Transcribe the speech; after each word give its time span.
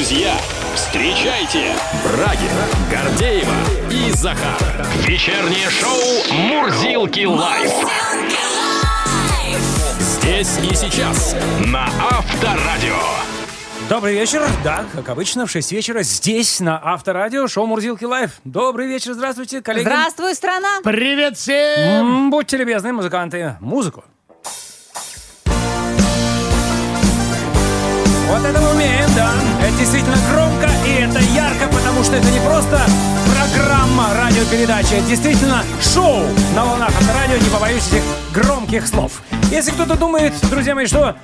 Друзья, 0.00 0.32
встречайте 0.74 1.74
Брагина, 2.02 2.64
Гордеева 2.90 3.52
и 3.90 4.10
Захар. 4.12 4.56
Вечернее 5.06 5.68
шоу 5.68 6.34
«Мурзилки 6.34 7.26
лайф». 7.26 7.70
Здесь 9.98 10.58
и 10.62 10.74
сейчас 10.74 11.36
на 11.66 11.84
Авторадио. 11.84 12.96
Добрый 13.90 14.14
вечер. 14.14 14.42
Да, 14.64 14.86
как 14.94 15.10
обычно, 15.10 15.44
в 15.44 15.50
6 15.50 15.70
вечера 15.72 16.02
здесь, 16.02 16.60
на 16.60 16.80
Авторадио, 16.82 17.46
шоу 17.46 17.66
«Мурзилки 17.66 18.04
Лайв». 18.04 18.30
Добрый 18.44 18.86
вечер, 18.86 19.12
здравствуйте, 19.12 19.60
коллеги. 19.60 19.82
Здравствуй, 19.84 20.34
страна! 20.34 20.78
Привет 20.82 21.36
всем! 21.36 22.24
М, 22.24 22.30
Будьте 22.30 22.56
любезны, 22.56 22.94
музыканты, 22.94 23.58
музыку. 23.60 24.02
Вот 28.30 28.44
это 28.44 28.60
умеем, 28.70 29.10
да. 29.16 29.32
Это 29.60 29.76
действительно 29.76 30.16
громко 30.32 30.68
и 30.86 31.02
это 31.02 31.18
ярко, 31.18 31.66
потому 31.66 32.04
что 32.04 32.14
это 32.14 32.30
не 32.30 32.38
просто 32.38 32.80
программа 33.26 34.14
радиопередачи, 34.14 34.94
это 34.94 35.08
действительно 35.08 35.64
шоу 35.82 36.22
на 36.54 36.64
волнах 36.64 36.90
авторадио, 36.90 37.38
не 37.38 37.50
побоюсь 37.50 37.88
этих 37.88 38.04
громких 38.32 38.86
слов. 38.86 39.20
Если 39.50 39.72
кто-то 39.72 39.96
думает, 39.96 40.32
друзья 40.48 40.74
мои, 40.76 40.86
что 40.86 41.16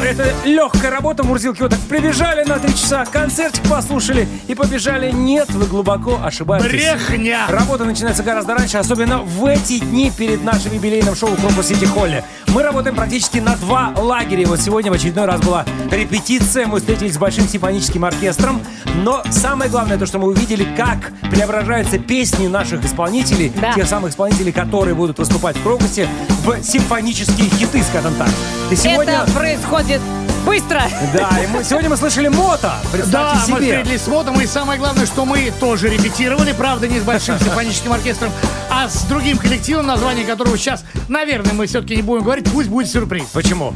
это 0.00 0.32
легкая 0.44 0.90
работа, 0.92 1.24
Мурзилки, 1.24 1.60
вот 1.62 1.72
так 1.72 1.80
прибежали 1.80 2.44
на 2.44 2.58
три 2.60 2.72
часа, 2.74 3.04
концертик 3.04 3.68
послушали 3.68 4.28
и 4.46 4.54
побежали, 4.54 5.10
нет, 5.10 5.50
вы 5.50 5.66
глубоко 5.66 6.20
ошибаетесь. 6.22 6.68
Брехня! 6.70 7.46
Работа 7.48 7.84
начинается 7.84 8.22
гораздо 8.22 8.54
раньше, 8.54 8.78
особенно 8.78 9.18
в 9.18 9.44
эти 9.46 9.80
дни 9.80 10.12
перед 10.16 10.44
нашим 10.44 10.72
юбилейным 10.72 11.16
шоу 11.16 11.30
в 11.30 11.40
Крокус 11.40 11.66
Сити 11.66 11.84
Холле. 11.84 12.24
Мы 12.48 12.62
работаем 12.62 12.94
практически 12.94 13.38
на 13.38 13.56
два 13.56 13.92
лагеря. 13.96 14.46
Вот 14.46 14.60
сегодня 14.60 14.92
в 14.92 14.94
очередной 14.94 15.24
раз 15.24 15.40
была 15.40 15.64
репетиция. 15.90 16.66
Мы 16.66 16.78
встретились 16.78 17.14
с 17.14 17.18
большим 17.18 17.48
симфоническим 17.48 18.04
оркестром. 18.04 18.60
Но 19.02 19.22
самое 19.30 19.70
главное, 19.70 19.98
то, 19.98 20.06
что 20.06 20.18
мы 20.18 20.28
увидели, 20.28 20.64
как 20.76 21.12
преображаются 21.30 21.98
песни 21.98 22.46
наших 22.46 22.84
исполнителей, 22.84 23.50
Да. 23.60 23.72
тех 23.72 23.88
самых 23.88 24.10
исполнителей, 24.12 24.52
которые 24.52 24.94
будут 24.94 25.18
выступать 25.18 25.56
в 25.56 25.62
Крокусе, 25.62 26.06
в 26.42 26.62
симфонические 26.62 27.48
хиты, 27.50 27.82
скажем 27.82 28.14
так. 28.16 28.28
И 28.70 28.76
сегодня... 28.76 29.22
Это 29.22 29.32
происходит 29.32 30.00
быстро. 30.44 30.82
Да, 31.14 31.30
и 31.42 31.46
мы, 31.46 31.62
сегодня 31.62 31.88
мы 31.88 31.96
слышали 31.96 32.28
Мото. 32.28 32.62
Да, 32.62 32.88
Представьте 32.92 33.52
мы 33.52 33.60
себе. 33.60 33.78
встретились 33.78 34.02
с 34.02 34.06
Мотом, 34.08 34.40
и 34.40 34.46
самое 34.46 34.78
главное, 34.78 35.06
что 35.06 35.24
мы 35.24 35.52
тоже 35.60 35.88
репетировали, 35.88 36.52
правда, 36.52 36.88
не 36.88 36.98
с 36.98 37.02
большим 37.04 37.38
симфоническим 37.38 37.92
оркестром, 37.92 38.32
а 38.70 38.88
с 38.88 39.04
другим 39.04 39.38
коллективом, 39.38 39.86
название 39.86 40.24
которого 40.24 40.58
сейчас, 40.58 40.84
наверное, 41.08 41.52
мы 41.52 41.66
все-таки 41.66 41.96
не 41.96 42.02
будем 42.02 42.24
говорить, 42.24 42.50
пусть 42.50 42.68
будет 42.68 42.88
сюрприз. 42.90 43.26
Почему? 43.32 43.74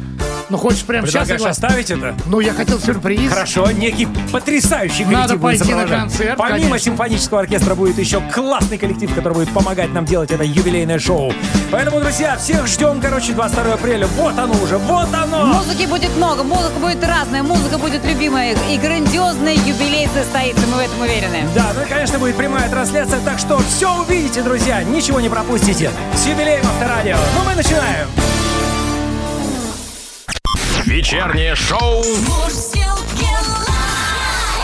Ну, 0.49 0.57
хочешь 0.57 0.83
прямо 0.83 1.05
сейчас 1.05 1.27
Предлагаешь 1.27 1.57
оставить 1.57 1.91
это? 1.91 2.15
Ну, 2.27 2.39
я 2.39 2.53
хотел 2.53 2.79
сюрприз. 2.79 3.29
Хорошо, 3.29 3.69
некий 3.71 4.07
потрясающий 4.31 5.03
коллектив 5.03 5.19
Надо 5.19 5.35
будет 5.35 5.59
пойти 5.59 5.73
на 5.73 5.85
концерт, 5.85 6.37
Помимо 6.37 6.57
конечно. 6.59 6.79
симфонического 6.79 7.41
оркестра 7.41 7.75
будет 7.75 7.97
еще 7.97 8.21
классный 8.33 8.77
коллектив, 8.77 9.13
который 9.13 9.33
будет 9.33 9.49
помогать 9.49 9.93
нам 9.93 10.05
делать 10.05 10.31
это 10.31 10.43
юбилейное 10.43 10.99
шоу. 10.99 11.33
Поэтому, 11.71 11.99
друзья, 11.99 12.37
всех 12.37 12.65
ждем, 12.67 13.01
короче, 13.01 13.33
22 13.33 13.73
апреля. 13.73 14.07
Вот 14.07 14.37
оно 14.39 14.53
уже, 14.63 14.77
вот 14.77 15.13
оно! 15.13 15.45
Музыки 15.47 15.85
будет 15.85 16.15
много, 16.15 16.43
музыка 16.43 16.79
будет 16.79 17.03
разная, 17.03 17.43
музыка 17.43 17.77
будет 17.77 18.05
любимая. 18.05 18.55
И 18.69 18.77
грандиозный 18.77 19.55
юбилей 19.55 20.07
состоится, 20.15 20.65
мы 20.67 20.77
в 20.77 20.79
этом 20.79 21.01
уверены. 21.01 21.43
Да, 21.55 21.71
ну 21.75 21.81
и, 21.83 21.85
конечно, 21.85 22.19
будет 22.19 22.37
прямая 22.37 22.69
трансляция, 22.69 23.19
так 23.19 23.37
что 23.39 23.59
все 23.59 23.93
увидите, 24.01 24.41
друзья, 24.41 24.81
ничего 24.83 25.19
не 25.19 25.29
пропустите. 25.29 25.91
С 26.15 26.25
юбилеем 26.25 26.65
Авторадио. 26.65 27.17
Ну, 27.35 27.49
мы 27.49 27.55
начинаем. 27.55 28.07
Вечернее 30.87 31.53
шоу 31.53 32.01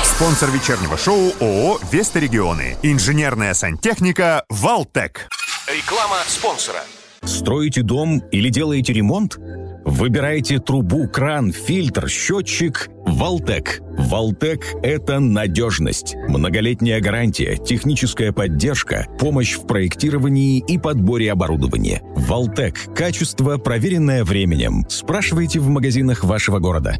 Спонсор 0.05 0.51
вечернего 0.51 0.97
шоу 0.97 1.33
ООО 1.41 1.81
«Веста 1.91 2.19
Регионы». 2.19 2.77
Инженерная 2.81 3.53
сантехника 3.53 4.45
«Валтек». 4.47 5.27
Реклама 5.67 6.15
спонсора. 6.25 6.79
Строите 7.25 7.81
дом 7.81 8.19
или 8.31 8.47
делаете 8.47 8.93
ремонт? 8.93 9.37
Выбирайте 9.85 10.59
трубу, 10.59 11.07
кран, 11.07 11.51
фильтр, 11.51 12.07
счетчик 12.07 12.89
«Валтек». 13.05 13.81
«Валтек»— 13.97 14.65
это 14.83 15.19
надежность, 15.19 16.15
многолетняя 16.27 17.01
гарантия, 17.01 17.57
техническая 17.57 18.31
поддержка, 18.31 19.07
помощь 19.19 19.55
в 19.55 19.67
проектировании 19.67 20.63
и 20.65 20.77
подборе 20.77 21.31
оборудования. 21.31 22.01
«Валтек»— 22.15 22.93
качество, 22.95 23.57
проверенное 23.57 24.23
временем. 24.23 24.85
Спрашивайте 24.87 25.59
в 25.59 25.67
магазинах 25.67 26.23
вашего 26.23 26.59
города. 26.59 26.97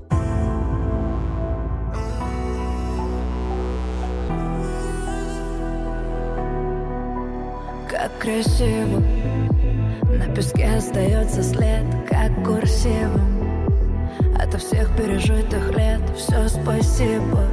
Как 7.90 8.18
красиво 8.20 9.02
На 10.34 10.38
песке 10.38 10.68
остается 10.76 11.44
след 11.44 11.86
Как 12.10 12.34
курсивом. 12.44 13.70
Ото 14.36 14.58
всех 14.58 14.90
пережитых 14.98 15.78
лет 15.78 16.02
Все 16.18 16.48
спасибо. 16.48 17.48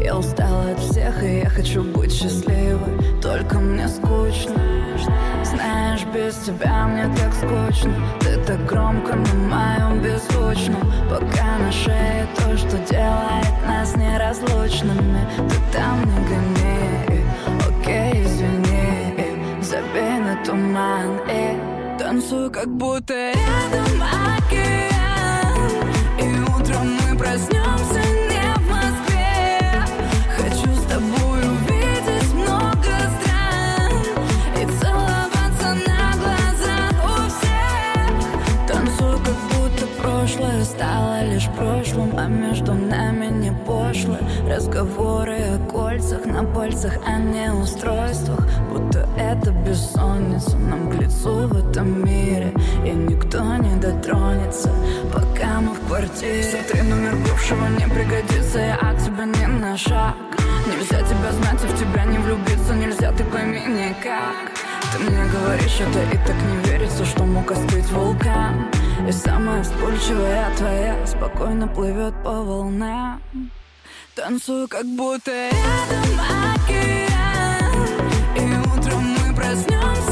Я 0.00 0.16
устала 0.16 0.70
от 0.70 0.78
всех 0.78 1.24
И 1.24 1.40
я 1.40 1.48
хочу 1.48 1.82
быть 1.82 2.12
счастливой. 2.12 3.20
Только 3.20 3.58
мне 3.58 3.88
скучно. 3.88 4.54
Знаешь, 5.42 6.04
без 6.14 6.36
тебя 6.36 6.86
мне 6.86 7.12
так 7.16 7.34
скучно. 7.34 7.92
Ты 8.20 8.36
так 8.46 8.64
громко 8.64 9.16
на 9.16 9.34
моем 9.34 10.00
беззвучном 10.00 10.82
Пока 11.10 11.58
на 11.58 11.72
шее 11.72 12.28
то, 12.36 12.56
что 12.58 12.78
делает 12.88 13.66
нас 13.66 13.96
неразлучными. 13.96 15.26
Ты 15.48 15.56
там 15.72 15.98
не 16.04 16.28
гони. 16.28 17.24
Окей, 17.68 18.22
извини. 18.22 18.82
Забей 19.60 20.20
на 20.20 20.36
туман 20.44 21.31
танцую, 22.12 22.50
как 22.50 22.68
будто 22.68 23.14
рядом 23.14 24.01
Разговоры 44.62 45.38
о 45.38 45.58
кольцах 45.68 46.24
на 46.24 46.44
пальцах, 46.44 46.92
а 47.04 47.18
не 47.18 47.52
устройствах. 47.52 48.46
Будто 48.70 49.08
это 49.18 49.50
бессонница 49.50 50.56
нам 50.56 50.88
к 50.88 50.94
лицу 50.94 51.48
в 51.48 51.68
этом 51.68 52.04
мире. 52.04 52.54
И 52.84 52.90
никто 52.90 53.42
не 53.56 53.74
дотронется, 53.80 54.70
пока 55.12 55.60
мы 55.60 55.74
в 55.74 55.80
квартире. 55.88 56.44
Смотри, 56.44 56.82
номер 56.88 57.16
бывшего 57.16 57.66
не 57.70 57.92
пригодится, 57.92 58.60
я 58.60 58.76
от 58.76 58.98
тебя 58.98 59.24
не 59.24 59.46
на 59.48 59.76
шаг. 59.76 60.14
Нельзя 60.68 61.02
тебя 61.02 61.32
знать 61.32 61.64
и 61.64 61.66
в 61.66 61.76
тебя 61.76 62.04
не 62.04 62.18
влюбиться 62.18 62.72
Нельзя, 62.72 63.10
ты 63.10 63.24
пойми 63.24 63.62
никак. 63.66 64.52
Ты 64.92 64.98
мне 65.00 65.24
говоришь 65.24 65.80
это 65.80 66.02
и 66.14 66.18
так 66.24 66.36
не 66.36 66.70
верится 66.70 67.04
Что 67.04 67.24
мог 67.24 67.50
остыть 67.50 67.90
вулкан. 67.90 68.70
И 69.08 69.10
самая 69.10 69.64
вспыльчивая 69.64 70.54
твоя 70.56 71.04
Спокойно 71.04 71.66
плывет 71.66 72.14
по 72.22 72.30
волнам 72.30 73.20
Танцую, 74.14 74.68
как 74.68 74.84
будто 74.84 75.30
рядом 75.30 76.20
океан 76.54 77.96
И 78.36 78.40
утром 78.76 79.02
мы 79.04 79.34
проснемся 79.34 80.11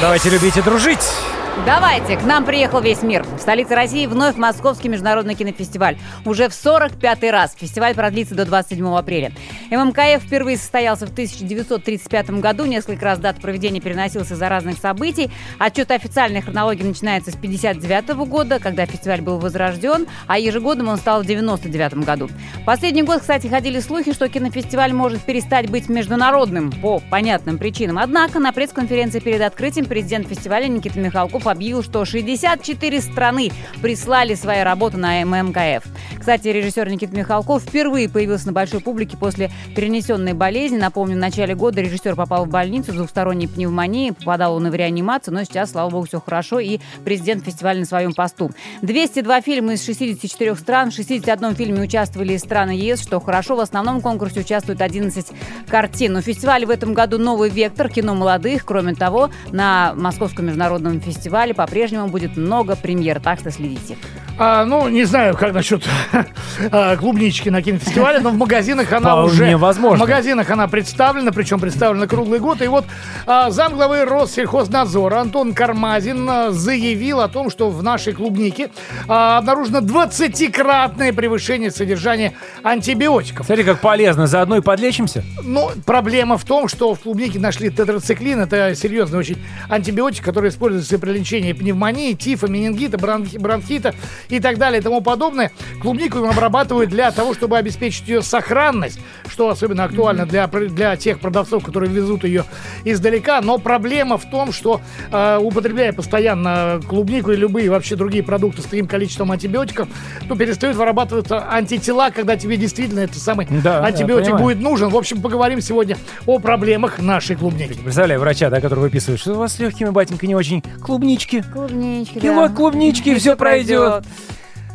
Давайте 0.00 0.30
любить 0.30 0.56
и 0.56 0.62
дружить. 0.62 1.27
Давайте, 1.68 2.16
к 2.16 2.22
нам 2.22 2.46
приехал 2.46 2.80
весь 2.80 3.02
мир. 3.02 3.24
В 3.24 3.40
столице 3.40 3.74
России 3.74 4.06
вновь 4.06 4.36
Московский 4.36 4.88
международный 4.88 5.34
кинофестиваль. 5.34 5.98
Уже 6.24 6.48
в 6.48 6.52
45-й 6.52 7.30
раз. 7.30 7.54
Фестиваль 7.60 7.94
продлится 7.94 8.34
до 8.34 8.46
27 8.46 8.86
апреля. 8.96 9.32
ММКФ 9.70 10.24
впервые 10.24 10.56
состоялся 10.56 11.06
в 11.06 11.10
1935 11.10 12.30
году. 12.40 12.64
Несколько 12.64 13.04
раз 13.04 13.18
дата 13.18 13.38
проведения 13.42 13.82
переносился 13.82 14.32
из-за 14.32 14.48
разных 14.48 14.78
событий. 14.78 15.30
Отчет 15.58 15.90
официальной 15.90 16.40
хронологии 16.40 16.84
начинается 16.84 17.32
с 17.32 17.36
59 17.36 18.16
года, 18.26 18.60
когда 18.60 18.86
фестиваль 18.86 19.20
был 19.20 19.38
возрожден, 19.38 20.06
а 20.26 20.38
ежегодным 20.38 20.88
он 20.88 20.96
стал 20.96 21.22
в 21.22 21.26
99 21.26 22.02
году. 22.02 22.30
Последний 22.64 23.02
год, 23.02 23.20
кстати, 23.20 23.46
ходили 23.46 23.80
слухи, 23.80 24.14
что 24.14 24.30
кинофестиваль 24.30 24.94
может 24.94 25.20
перестать 25.20 25.68
быть 25.68 25.90
международным 25.90 26.72
по 26.72 27.00
понятным 27.10 27.58
причинам. 27.58 27.98
Однако 27.98 28.38
на 28.38 28.54
пресс-конференции 28.54 29.20
перед 29.20 29.42
открытием 29.42 29.84
президент 29.84 30.28
фестиваля 30.28 30.66
Никита 30.66 30.98
Михалков 30.98 31.46
объявил, 31.58 31.82
что 31.82 32.04
64 32.04 33.00
страны 33.00 33.50
прислали 33.82 34.34
свои 34.34 34.62
работы 34.62 34.96
на 34.96 35.24
ММКФ. 35.24 35.84
Кстати, 36.18 36.48
режиссер 36.48 36.88
Никита 36.88 37.16
Михалков 37.16 37.62
впервые 37.62 38.08
появился 38.08 38.46
на 38.46 38.52
большой 38.52 38.78
публике 38.80 39.16
после 39.16 39.50
перенесенной 39.74 40.34
болезни. 40.34 40.76
Напомню, 40.76 41.16
в 41.16 41.18
начале 41.18 41.56
года 41.56 41.80
режиссер 41.80 42.14
попал 42.14 42.44
в 42.44 42.48
больницу 42.48 42.92
с 42.92 42.94
двухсторонней 42.94 43.48
пневмонией, 43.48 44.12
попадал 44.12 44.54
он 44.54 44.68
и 44.68 44.70
в 44.70 44.74
реанимацию, 44.74 45.34
но 45.34 45.42
сейчас, 45.42 45.72
слава 45.72 45.90
богу, 45.90 46.06
все 46.06 46.20
хорошо, 46.20 46.60
и 46.60 46.78
президент 47.04 47.44
фестиваля 47.44 47.80
на 47.80 47.86
своем 47.86 48.12
посту. 48.12 48.52
202 48.82 49.40
фильма 49.40 49.72
из 49.72 49.84
64 49.84 50.54
стран, 50.54 50.92
в 50.92 50.94
61 50.94 51.56
фильме 51.56 51.82
участвовали 51.82 52.34
из 52.34 52.40
стран 52.40 52.70
ЕС, 52.70 53.02
что 53.02 53.18
хорошо. 53.18 53.56
В 53.56 53.60
основном 53.60 54.00
конкурсе 54.00 54.40
участвуют 54.40 54.80
11 54.80 55.26
картин. 55.66 56.14
У 56.16 56.20
фестиваля 56.20 56.66
в 56.66 56.70
этом 56.70 56.94
году 56.94 57.18
новый 57.18 57.50
вектор 57.50 57.88
кино 57.88 58.14
молодых. 58.14 58.64
Кроме 58.64 58.94
того, 58.94 59.30
на 59.50 59.94
Московском 59.96 60.46
международном 60.46 61.00
фестивале 61.00 61.37
по-прежнему 61.52 62.08
будет 62.08 62.36
много 62.36 62.74
премьер, 62.76 63.20
так 63.20 63.38
что 63.38 63.50
следите. 63.50 63.96
А, 64.38 64.64
ну, 64.64 64.88
не 64.88 65.04
знаю, 65.04 65.36
как 65.36 65.52
насчет 65.52 65.82
а, 66.70 66.96
клубнички 66.96 67.48
на 67.48 67.60
кинофестивале, 67.60 68.20
но 68.20 68.30
в 68.30 68.36
магазинах 68.36 68.92
она 68.92 69.10
Вполне 69.10 69.26
уже... 69.32 69.56
возможно. 69.56 69.96
В 69.96 70.08
магазинах 70.08 70.48
она 70.50 70.68
представлена, 70.68 71.32
причем 71.32 71.58
представлена 71.58 72.06
круглый 72.06 72.38
год. 72.38 72.62
И 72.62 72.68
вот 72.68 72.84
а, 73.26 73.50
замглавы 73.50 74.04
Россельхознадзора 74.04 75.20
Антон 75.20 75.54
Кармазин 75.54 76.28
а, 76.30 76.50
заявил 76.50 77.20
о 77.20 77.28
том, 77.28 77.50
что 77.50 77.68
в 77.68 77.82
нашей 77.82 78.12
клубнике 78.12 78.70
а, 79.08 79.38
обнаружено 79.38 79.80
20-кратное 79.80 81.12
превышение 81.12 81.72
содержания 81.72 82.34
антибиотиков. 82.62 83.46
Смотри, 83.46 83.64
как 83.64 83.80
полезно. 83.80 84.26
Заодно 84.28 84.56
и 84.56 84.60
подлечимся. 84.60 85.24
Но 85.42 85.72
проблема 85.84 86.38
в 86.38 86.44
том, 86.44 86.68
что 86.68 86.94
в 86.94 87.00
клубнике 87.00 87.40
нашли 87.40 87.70
тетрациклин. 87.70 88.40
Это 88.40 88.74
серьезный 88.76 89.18
очень 89.18 89.38
антибиотик, 89.68 90.24
который 90.24 90.50
используется 90.50 90.98
при 90.98 91.10
лечении 91.10 91.52
пневмонии, 91.52 92.12
тифа, 92.12 92.46
менингита, 92.46 92.98
бронхи- 92.98 93.38
бронхита 93.38 93.94
и 94.28 94.40
так 94.40 94.58
далее 94.58 94.80
и 94.80 94.82
тому 94.82 95.00
подобное. 95.00 95.50
Клубнику 95.80 96.18
обрабатывают 96.18 96.90
для 96.90 97.10
того, 97.10 97.34
чтобы 97.34 97.58
обеспечить 97.58 98.08
ее 98.08 98.22
сохранность, 98.22 99.00
что 99.28 99.48
особенно 99.48 99.84
актуально 99.84 100.26
для, 100.26 100.46
для 100.46 100.96
тех 100.96 101.20
продавцов, 101.20 101.64
которые 101.64 101.90
везут 101.90 102.24
ее 102.24 102.44
издалека. 102.84 103.40
Но 103.40 103.58
проблема 103.58 104.18
в 104.18 104.28
том, 104.30 104.52
что 104.52 104.80
э, 105.10 105.38
употребляя 105.38 105.92
постоянно 105.92 106.80
клубнику 106.86 107.32
и 107.32 107.36
любые 107.36 107.70
вообще 107.70 107.96
другие 107.96 108.22
продукты 108.22 108.62
с 108.62 108.64
таким 108.64 108.86
количеством 108.86 109.32
антибиотиков, 109.32 109.88
то 110.28 110.34
перестают 110.34 110.76
вырабатываться 110.76 111.46
антитела, 111.50 112.10
когда 112.10 112.36
тебе 112.36 112.56
действительно 112.56 113.00
этот 113.00 113.18
самый 113.18 113.46
Да, 113.62 113.84
антибиотик 113.84 114.36
будет 114.36 114.60
нужен. 114.60 114.88
В 114.88 114.96
общем, 114.96 115.20
поговорим 115.20 115.60
сегодня 115.60 115.96
о 116.26 116.38
проблемах 116.38 116.98
нашей 116.98 117.36
клубники. 117.36 117.74
Представляю 117.74 118.20
врача, 118.20 118.50
да, 118.50 118.60
который 118.60 118.80
выписывает, 118.80 119.20
что 119.20 119.34
у 119.34 119.38
вас 119.38 119.54
с 119.54 119.58
легкими, 119.58 119.90
батенька, 119.90 120.26
не 120.26 120.34
очень. 120.34 120.62
Клубнички. 120.82 121.42
Клубнички, 121.52 122.20
Кило 122.20 122.48
клубнички, 122.48 123.14
все 123.18 123.36
пройдет. 123.36 124.04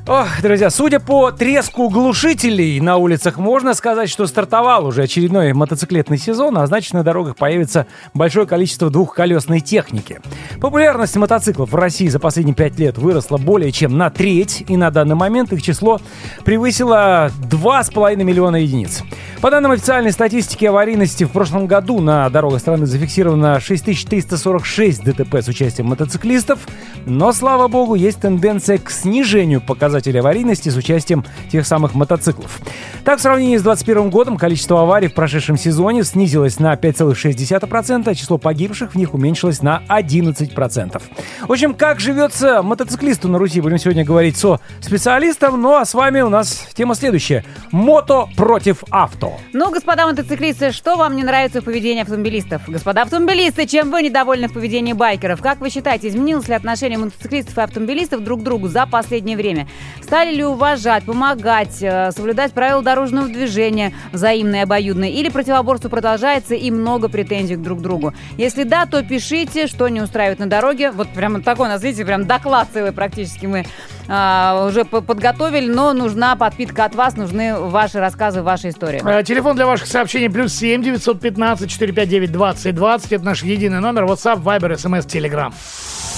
Ох, 0.05 0.41
друзья, 0.41 0.69
судя 0.69 0.99
по 0.99 1.31
треску 1.31 1.87
глушителей 1.87 2.77
на 2.81 2.97
улицах, 2.97 3.37
можно 3.37 3.73
сказать, 3.73 4.09
что 4.09 4.27
стартовал 4.27 4.85
уже 4.85 5.03
очередной 5.03 5.53
мотоциклетный 5.53 6.17
сезон, 6.17 6.57
а 6.57 6.67
значит 6.67 6.91
на 6.91 7.03
дорогах 7.03 7.37
появится 7.37 7.87
большое 8.13 8.45
количество 8.45 8.89
двухколесной 8.89 9.61
техники. 9.61 10.19
Популярность 10.59 11.15
мотоциклов 11.15 11.71
в 11.71 11.75
России 11.75 12.09
за 12.09 12.19
последние 12.19 12.53
пять 12.53 12.77
лет 12.77 12.97
выросла 12.97 13.37
более 13.37 13.71
чем 13.71 13.97
на 13.97 14.09
треть, 14.09 14.65
и 14.67 14.75
на 14.75 14.91
данный 14.91 15.15
момент 15.15 15.53
их 15.53 15.61
число 15.61 16.01
превысило 16.43 17.31
2,5 17.49 18.21
миллиона 18.25 18.57
единиц. 18.57 19.03
По 19.39 19.51
данным 19.51 19.71
официальной 19.71 20.11
статистики 20.11 20.65
аварийности, 20.65 21.23
в 21.23 21.31
прошлом 21.31 21.65
году 21.65 22.01
на 22.01 22.29
дорогах 22.29 22.59
страны 22.59 22.85
зафиксировано 22.87 23.61
6346 23.61 25.01
ДТП 25.01 25.35
с 25.35 25.47
участием 25.47 25.87
мотоциклистов, 25.87 26.59
но, 27.05 27.31
слава 27.31 27.69
богу, 27.69 27.95
есть 27.95 28.19
тенденция 28.19 28.77
к 28.77 28.89
снижению 28.89 29.61
показателей 29.61 29.92
аварийности 30.19 30.69
с 30.69 30.75
участием 30.75 31.25
тех 31.51 31.67
самых 31.67 31.93
мотоциклов. 31.93 32.59
Так, 33.03 33.19
в 33.19 33.21
сравнении 33.21 33.57
с 33.57 33.61
2021 33.63 34.09
годом 34.09 34.37
количество 34.37 34.81
аварий 34.81 35.07
в 35.07 35.13
прошедшем 35.13 35.57
сезоне 35.57 36.03
снизилось 36.03 36.59
на 36.59 36.73
5,6%, 36.73 38.03
а 38.09 38.15
число 38.15 38.37
погибших 38.37 38.93
в 38.93 38.95
них 38.95 39.13
уменьшилось 39.13 39.61
на 39.61 39.83
11%. 39.89 41.01
В 41.47 41.51
общем, 41.51 41.73
как 41.73 41.99
живется 41.99 42.61
мотоциклисту 42.61 43.27
на 43.27 43.37
Руси, 43.37 43.61
будем 43.61 43.77
сегодня 43.77 44.05
говорить 44.05 44.37
со 44.37 44.59
специалистом. 44.81 45.61
Ну 45.61 45.75
а 45.75 45.85
с 45.85 45.93
вами 45.93 46.21
у 46.21 46.29
нас 46.29 46.67
тема 46.73 46.95
следующая. 46.95 47.43
Мото 47.71 48.27
против 48.35 48.83
авто. 48.89 49.37
Ну, 49.53 49.71
господа 49.71 50.07
мотоциклисты, 50.07 50.71
что 50.71 50.95
вам 50.95 51.15
не 51.15 51.23
нравится 51.23 51.61
в 51.61 51.65
поведении 51.65 52.01
автомобилистов? 52.01 52.63
Господа 52.67 53.01
автомобилисты, 53.03 53.65
чем 53.65 53.91
вы 53.91 54.03
недовольны 54.03 54.47
в 54.47 54.53
поведении 54.53 54.93
байкеров? 54.93 55.41
Как 55.41 55.59
вы 55.59 55.69
считаете, 55.69 56.07
изменилось 56.07 56.47
ли 56.47 56.53
отношение 56.53 56.97
мотоциклистов 56.97 57.57
и 57.57 57.61
автомобилистов 57.61 58.23
друг 58.23 58.41
к 58.41 58.43
другу 58.43 58.67
за 58.67 58.85
последнее 58.85 59.37
время? 59.37 59.67
Стали 60.01 60.35
ли 60.35 60.43
уважать, 60.43 61.05
помогать, 61.05 61.77
э, 61.81 62.11
соблюдать 62.11 62.53
правила 62.53 62.81
дорожного 62.83 63.27
движения 63.27 63.93
взаимные, 64.11 64.63
обоюдные? 64.63 65.11
Или 65.11 65.29
противоборство 65.29 65.89
продолжается 65.89 66.55
и 66.55 66.69
много 66.71 67.09
претензий 67.09 67.55
друг 67.55 67.79
к 67.79 67.81
другу? 67.81 68.13
Если 68.37 68.63
да, 68.63 68.85
то 68.85 69.01
пишите, 69.01 69.67
что 69.67 69.87
не 69.87 70.01
устраивает 70.01 70.39
на 70.39 70.45
дороге. 70.47 70.91
Вот 70.91 71.07
прямо 71.09 71.41
такой 71.41 71.67
у 71.67 71.69
нас, 71.69 71.81
видите, 71.81 72.05
прям 72.05 72.25
доклад 72.25 72.67
целый 72.73 72.91
практически 72.91 73.45
мы 73.45 73.65
а, 74.07 74.67
уже 74.67 74.85
по- 74.85 75.01
подготовили, 75.01 75.67
но 75.71 75.93
нужна 75.93 76.35
подпитка 76.35 76.85
от 76.85 76.95
вас, 76.95 77.15
нужны 77.15 77.55
ваши 77.57 77.99
рассказы, 77.99 78.41
ваши 78.41 78.69
истории. 78.69 79.01
Э, 79.05 79.23
Телефон 79.23 79.55
для 79.55 79.65
ваших 79.65 79.87
сообщений 79.87 80.29
плюс 80.29 80.53
7 80.53 80.83
915 80.83 81.69
459 81.71 82.31
20 82.31 82.75
20. 82.75 83.11
Это 83.13 83.23
наш 83.25 83.43
единый 83.43 83.79
номер. 83.79 84.03
WhatsApp, 84.03 84.43
Viber, 84.43 84.73
SMS, 84.75 85.07
Telegram. 85.07 85.53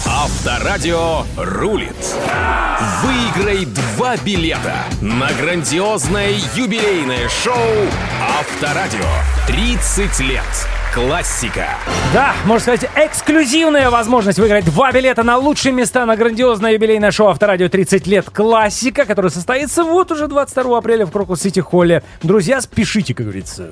Авторадио 0.07 1.23
рулит. 1.35 1.95
Выиграй 3.03 3.65
два 3.65 4.17
билета 4.17 4.83
на 5.01 5.31
грандиозное 5.33 6.31
юбилейное 6.55 7.27
шоу 7.29 7.55
Авторадио. 8.39 9.05
30 9.47 10.19
лет. 10.21 10.43
Классика. 10.95 11.71
Да, 12.13 12.33
можно 12.45 12.77
сказать, 12.77 12.89
эксклюзивная 12.95 13.89
возможность 13.89 14.39
выиграть 14.39 14.63
два 14.63 14.93
билета 14.93 15.23
на 15.23 15.35
лучшие 15.35 15.73
места 15.73 16.05
на 16.05 16.15
грандиозное 16.15 16.71
юбилейное 16.71 17.11
шоу 17.11 17.27
Авторадио 17.27 17.67
30 17.67 18.07
лет 18.07 18.29
классика, 18.29 19.03
которое 19.03 19.29
состоится 19.29 19.83
вот 19.83 20.13
уже 20.13 20.29
22 20.29 20.77
апреля 20.77 21.05
в 21.05 21.11
Крокус 21.11 21.41
Сити 21.41 21.59
Холле. 21.59 22.01
Друзья, 22.23 22.61
спешите, 22.61 23.13
как 23.13 23.25
говорится. 23.25 23.71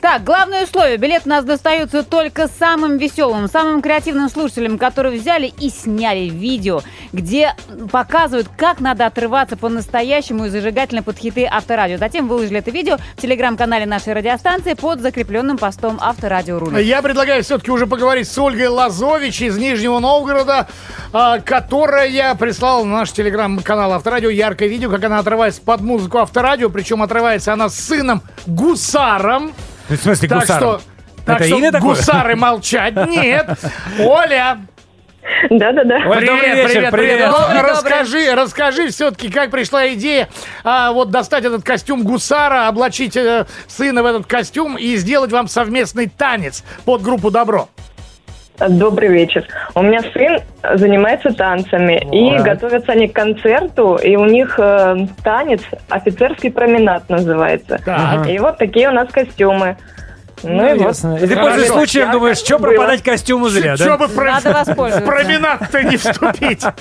Так, 0.00 0.24
главное 0.24 0.64
условие. 0.64 0.96
Билет 0.96 1.22
у 1.26 1.28
нас 1.28 1.44
достаются 1.44 2.02
только 2.02 2.48
самым 2.48 2.96
веселым, 2.96 3.48
самым 3.48 3.82
креативным 3.82 4.28
слушателям, 4.28 4.76
которые 4.76 5.20
взяли 5.20 5.46
и 5.46 5.70
сняли 5.70 6.28
видео, 6.28 6.80
где 7.12 7.54
показывают, 7.92 8.48
как 8.56 8.80
надо 8.80 9.06
отрываться 9.06 9.56
по-настоящему 9.56 10.46
и 10.46 10.48
зажигательно 10.48 11.04
под 11.04 11.18
хиты 11.18 11.46
Авторадио. 11.48 11.98
Затем 11.98 12.26
выложили 12.26 12.58
это 12.58 12.72
видео 12.72 12.96
в 13.16 13.20
телеграм-канале 13.20 13.86
нашей 13.86 14.14
радиостанции 14.14 14.74
под 14.74 15.00
закрепленным 15.00 15.56
постом 15.56 15.98
Авторадио 16.00 16.58
Рулит. 16.66 16.84
Я 16.86 17.02
предлагаю 17.02 17.42
все-таки 17.42 17.70
уже 17.70 17.86
поговорить 17.86 18.28
с 18.28 18.36
Ольгой 18.38 18.68
Лазович 18.68 19.42
из 19.42 19.56
Нижнего 19.58 19.98
Новгорода, 19.98 20.68
а, 21.12 21.38
которая 21.40 22.34
прислала 22.34 22.84
на 22.84 22.98
наш 22.98 23.12
телеграм-канал 23.12 23.92
Авторадио 23.92 24.30
яркое 24.30 24.68
видео, 24.68 24.90
как 24.90 25.04
она 25.04 25.18
отрывается 25.18 25.60
под 25.62 25.80
музыку 25.80 26.18
Авторадио, 26.18 26.68
причем 26.70 27.02
отрывается 27.02 27.52
она 27.52 27.68
с 27.68 27.74
сыном 27.74 28.22
Гусаром. 28.46 29.52
В 29.88 29.96
смысле, 29.96 30.28
Так 30.28 30.40
гусаром? 30.40 30.60
что, 30.80 30.80
так 31.26 31.36
Это 31.40 31.46
что 31.48 31.58
имя 31.58 31.72
такое? 31.72 31.94
гусары 31.94 32.36
молчать 32.36 32.94
нет. 33.08 33.58
Оля, 33.98 34.58
Да-да-да. 35.50 36.00
Привет, 36.00 36.26
добрый 36.26 36.50
вечер, 36.50 36.68
привет, 36.68 36.90
привет. 36.90 36.90
привет. 36.90 37.30
Добрый, 37.30 37.70
расскажи, 37.70 38.34
расскажи 38.34 38.88
все-таки, 38.88 39.30
как 39.30 39.50
пришла 39.50 39.88
идея 39.94 40.28
а, 40.64 40.92
вот 40.92 41.10
достать 41.10 41.44
этот 41.44 41.62
костюм 41.62 42.02
гусара, 42.02 42.68
облачить 42.68 43.16
э, 43.16 43.46
сына 43.68 44.02
в 44.02 44.06
этот 44.06 44.26
костюм 44.26 44.76
и 44.76 44.96
сделать 44.96 45.30
вам 45.30 45.48
совместный 45.48 46.08
танец 46.08 46.64
под 46.84 47.02
группу 47.02 47.30
«Добро». 47.30 47.68
Добрый 48.68 49.08
вечер. 49.08 49.44
У 49.74 49.82
меня 49.82 50.00
сын 50.12 50.38
занимается 50.78 51.32
танцами, 51.32 52.06
и 52.12 52.36
Так. 52.36 52.44
готовятся 52.44 52.92
они 52.92 53.08
к 53.08 53.14
концерту, 53.14 53.96
и 53.96 54.14
у 54.16 54.26
них 54.26 54.54
э, 54.58 55.06
танец 55.24 55.62
«Офицерский 55.88 56.50
променад» 56.50 57.08
называется. 57.08 57.80
Так. 57.84 58.28
И 58.28 58.38
вот 58.38 58.58
такие 58.58 58.88
у 58.88 58.92
нас 58.92 59.08
костюмы. 59.10 59.76
Ну, 60.42 60.66
и 60.74 60.78
вот. 60.78 60.88
ясно. 60.88 61.16
И 61.16 61.26
ты 61.26 61.36
пользуясь 61.36 61.68
случаем 61.68 62.10
думаешь, 62.10 62.38
что 62.38 62.58
пропадать 62.58 63.02
костюму 63.02 63.48
зря, 63.48 63.76
да? 63.76 63.84
Чё 63.84 63.96
бы 63.98 64.08
про- 64.08 64.32
Надо 64.32 64.52
воспользоваться. 64.52 65.00
променад-то 65.10 65.82
не 65.84 65.96
вступить. 65.96 66.64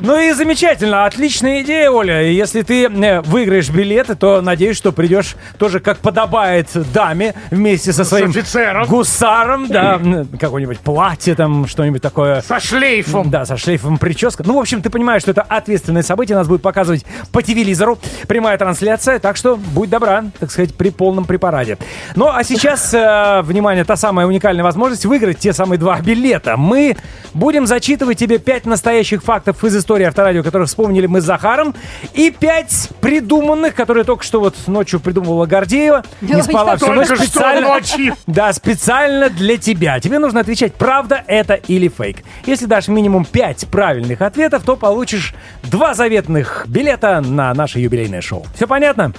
Ну 0.00 0.16
и 0.16 0.30
замечательно, 0.30 1.06
отличная 1.06 1.62
идея, 1.62 1.90
Оля. 1.90 2.22
И 2.22 2.32
Если 2.32 2.62
ты 2.62 2.84
э, 2.84 3.20
выиграешь 3.22 3.68
билеты, 3.68 4.14
то 4.14 4.40
надеюсь, 4.40 4.76
что 4.76 4.92
придешь 4.92 5.34
тоже 5.58 5.80
как 5.80 5.98
подобает 5.98 6.68
даме 6.92 7.34
вместе 7.50 7.92
со 7.92 8.04
своим 8.04 8.30
офицером. 8.30 8.86
гусаром, 8.86 9.66
да, 9.66 10.00
какое-нибудь 10.38 10.78
платье 10.78 11.34
там, 11.34 11.66
что-нибудь 11.66 12.00
такое. 12.00 12.42
Со 12.42 12.60
шлейфом. 12.60 13.28
Да, 13.28 13.44
со 13.44 13.56
шлейфом 13.56 13.98
прическа. 13.98 14.44
Ну, 14.46 14.54
в 14.54 14.60
общем, 14.60 14.82
ты 14.82 14.88
понимаешь, 14.90 15.22
что 15.22 15.32
это 15.32 15.42
ответственное 15.42 16.02
событие. 16.02 16.36
Нас 16.36 16.46
будет 16.46 16.62
показывать 16.62 17.04
по 17.32 17.42
телевизору. 17.42 17.98
Прямая 18.28 18.56
трансляция. 18.56 19.18
Так 19.18 19.36
что 19.36 19.56
будь 19.56 19.90
добра, 19.90 20.26
так 20.38 20.52
сказать, 20.52 20.76
при 20.76 20.90
полном 20.90 21.24
препараде. 21.24 21.76
Ну, 22.14 22.28
а 22.28 22.44
сейчас, 22.44 22.67
э, 22.76 23.42
внимание, 23.42 23.84
та 23.84 23.96
самая 23.96 24.26
уникальная 24.26 24.64
возможность 24.64 25.04
выиграть 25.06 25.38
те 25.38 25.52
самые 25.52 25.78
два 25.78 26.00
билета. 26.00 26.56
Мы 26.56 26.96
будем 27.34 27.66
зачитывать 27.66 28.18
тебе 28.18 28.38
пять 28.38 28.66
настоящих 28.66 29.22
фактов 29.22 29.62
из 29.64 29.76
истории 29.76 30.04
авторадио, 30.04 30.42
которые 30.42 30.66
вспомнили 30.66 31.06
мы 31.06 31.20
с 31.20 31.24
Захаром, 31.24 31.74
и 32.14 32.30
пять 32.30 32.90
придуманных, 33.00 33.74
которые 33.74 34.04
только 34.04 34.24
что 34.24 34.40
вот 34.40 34.54
ночью 34.66 35.00
придумывала 35.00 35.46
Гордеева. 35.46 36.04
Не 36.20 36.42
спала 36.42 36.76
всю 36.76 36.92
ночь 36.92 37.06
специально. 37.06 37.80
Да, 38.26 38.52
специально 38.52 39.30
для 39.30 39.56
тебя. 39.56 40.00
Тебе 40.00 40.18
нужно 40.18 40.40
отвечать, 40.40 40.74
правда 40.74 41.22
это 41.26 41.54
или 41.54 41.88
фейк. 41.88 42.24
Если 42.46 42.66
дашь 42.66 42.88
минимум 42.88 43.24
5 43.24 43.68
правильных 43.68 44.22
ответов, 44.22 44.62
то 44.62 44.76
получишь 44.76 45.34
два 45.64 45.94
заветных 45.94 46.64
билета 46.66 47.20
на 47.20 47.54
наше 47.54 47.80
юбилейное 47.80 48.20
шоу. 48.20 48.46
Все 48.54 48.66
понятно? 48.66 49.12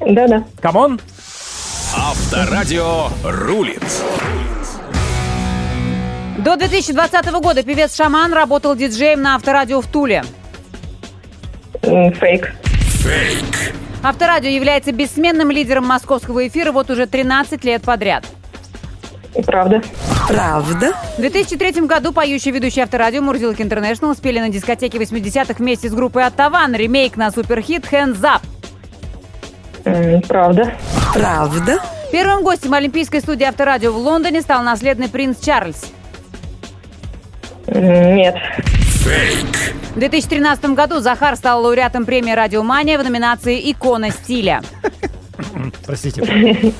Да-да. 0.00 0.44
Come 0.60 0.83
on? 0.83 1.00
Авторадио 1.94 3.08
рулит. 3.22 3.82
До 6.38 6.56
2020 6.56 7.30
года 7.32 7.62
певец 7.62 7.94
Шаман 7.94 8.32
работал 8.32 8.74
диджеем 8.74 9.20
на 9.20 9.34
авторадио 9.34 9.82
в 9.82 9.86
Туле. 9.86 10.24
Фейк. 11.82 12.54
Фейк. 12.62 13.74
Авторадио 14.02 14.48
является 14.48 14.92
бессменным 14.92 15.50
лидером 15.50 15.86
московского 15.86 16.48
эфира 16.48 16.72
вот 16.72 16.88
уже 16.88 17.06
13 17.06 17.62
лет 17.64 17.82
подряд. 17.82 18.24
Правда. 19.44 19.82
Правда? 20.26 20.94
В 21.18 21.20
2003 21.20 21.82
году 21.82 22.12
поющий 22.12 22.52
ведущий 22.52 22.80
авторадио 22.80 23.20
Мурзилок 23.20 23.60
Интернешнл 23.60 24.14
спели 24.14 24.38
на 24.38 24.48
дискотеке 24.48 24.96
80-х 24.96 25.54
вместе 25.58 25.90
с 25.90 25.92
группой 25.92 26.24
Оттаван 26.24 26.74
ремейк 26.74 27.18
на 27.18 27.30
суперхит 27.30 27.84
«Hands 27.84 28.18
Up». 28.20 28.40
Правда. 30.26 30.74
Правда? 31.12 31.78
Первым 32.10 32.42
гостем 32.42 32.72
Олимпийской 32.74 33.20
студии 33.20 33.44
авторадио 33.44 33.92
в 33.92 33.96
Лондоне 33.96 34.40
стал 34.40 34.62
наследный 34.62 35.08
принц 35.08 35.40
Чарльз. 35.40 35.92
Нет. 37.66 38.34
Фейк. 39.02 39.46
В 39.94 39.98
2013 39.98 40.64
году 40.70 41.00
Захар 41.00 41.36
стал 41.36 41.62
лауреатом 41.62 42.06
премии 42.06 42.32
«Радиомания» 42.32 42.98
в 42.98 43.04
номинации 43.04 43.70
«Икона 43.70 44.10
стиля». 44.10 44.62
Простите. 45.84 46.22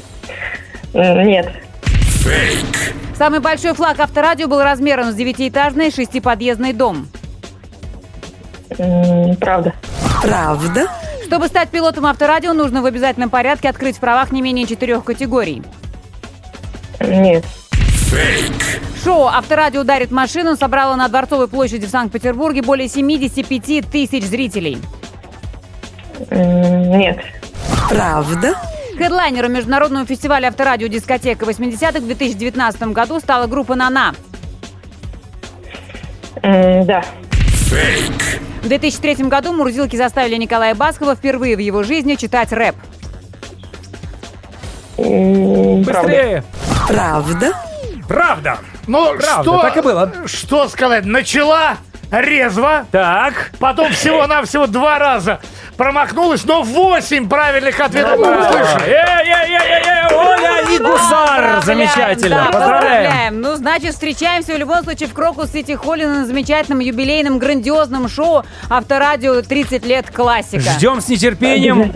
Нет. 0.94 1.52
Фейк. 1.82 2.94
Самый 3.16 3.40
большой 3.40 3.74
флаг 3.74 4.00
авторадио 4.00 4.48
был 4.48 4.62
размером 4.62 5.12
с 5.12 5.14
девятиэтажный 5.14 5.90
шестиподъездный 5.90 6.72
дом. 6.72 7.08
Правда. 9.40 9.74
Правда? 10.22 10.88
Чтобы 11.32 11.46
стать 11.46 11.70
пилотом 11.70 12.04
авторадио, 12.04 12.52
нужно 12.52 12.82
в 12.82 12.84
обязательном 12.84 13.30
порядке 13.30 13.70
открыть 13.70 13.96
в 13.96 14.00
правах 14.00 14.32
не 14.32 14.42
менее 14.42 14.66
четырех 14.66 15.02
категорий. 15.02 15.62
Нет. 17.00 17.46
Фейк. 18.10 18.52
Шоу 19.02 19.28
«Авторадио 19.28 19.82
дарит 19.82 20.10
машину» 20.10 20.56
собрало 20.56 20.94
на 20.94 21.08
Дворцовой 21.08 21.48
площади 21.48 21.86
в 21.86 21.88
Санкт-Петербурге 21.88 22.60
более 22.60 22.86
75 22.86 23.90
тысяч 23.90 24.24
зрителей. 24.24 24.76
Нет. 26.30 27.24
Правда? 27.88 28.54
Хедлайнером 28.98 29.54
международного 29.54 30.04
фестиваля 30.04 30.48
авторадио 30.48 30.88
«Дискотека 30.88 31.46
80-х» 31.46 32.00
в 32.00 32.04
2019 32.04 32.82
году 32.88 33.20
стала 33.20 33.46
группа 33.46 33.74
«Нана». 33.74 34.14
Да. 36.42 37.02
Фейк. 37.70 38.42
В 38.62 38.68
2003 38.68 39.24
году 39.24 39.52
Мурзилки 39.52 39.96
заставили 39.96 40.36
Николая 40.36 40.74
Баскова 40.76 41.16
впервые 41.16 41.56
в 41.56 41.58
его 41.58 41.82
жизни 41.82 42.14
читать 42.14 42.52
рэп. 42.52 42.76
Быстрее. 44.96 46.44
Правда? 46.86 47.52
Правда. 48.06 48.58
Ну, 48.86 49.16
Правда, 49.16 49.42
что, 49.42 49.60
так 49.62 49.76
и 49.76 49.80
было. 49.80 50.12
Что 50.26 50.68
сказать? 50.68 51.04
Начала 51.04 51.76
резво, 52.10 52.86
Так. 52.92 53.50
потом 53.58 53.90
всего-навсего 53.92 54.66
два 54.66 54.98
раза 54.98 55.40
промахнулась, 55.76 56.44
но 56.44 56.62
восемь 56.62 57.28
правильных 57.28 57.78
ответов 57.80 58.18
мы 58.18 58.38
услышали. 58.40 58.84
Э-э-э-э-э, 58.86 60.14
Оля 60.14 60.62
и 60.74 60.78
Гусар. 60.78 61.62
Замечательно. 61.64 62.48
Да, 62.50 62.58
Поздравляем. 62.58 63.40
Ну, 63.40 63.56
значит, 63.56 63.92
встречаемся 63.92 64.54
в 64.54 64.58
любом 64.58 64.82
случае 64.84 65.08
в 65.08 65.14
Крокус 65.14 65.50
Сити 65.52 65.72
Холле 65.72 66.06
на 66.06 66.26
замечательном 66.26 66.80
юбилейном 66.80 67.38
грандиозном 67.38 68.08
шоу 68.08 68.44
Авторадио 68.68 69.42
30 69.42 69.84
лет 69.86 70.10
классика. 70.10 70.62
Ждем 70.62 71.00
с 71.00 71.08
нетерпением. 71.08 71.92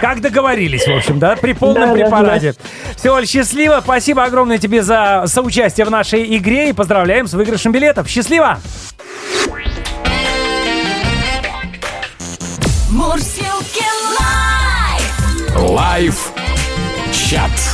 Как 0.00 0.20
договорились, 0.20 0.86
в 0.86 0.94
общем, 0.96 1.18
да, 1.18 1.36
при 1.36 1.52
полном 1.52 1.80
Да, 1.80 1.86
да, 1.88 1.92
препарате. 1.94 2.54
Все, 2.96 3.10
Оль, 3.14 3.26
счастливо. 3.26 3.80
Спасибо 3.82 4.24
огромное 4.24 4.58
тебе 4.58 4.82
за 4.82 5.24
соучастие 5.26 5.86
в 5.86 5.90
нашей 5.90 6.36
игре 6.36 6.70
и 6.70 6.72
поздравляем 6.72 7.26
с 7.26 7.32
выигрышем 7.34 7.72
билетов. 7.72 8.08
Счастливо! 8.08 8.58
Мурзилки 12.94 13.84
Live! 14.20 15.68
Live. 15.68 16.32
Чат. 17.12 17.73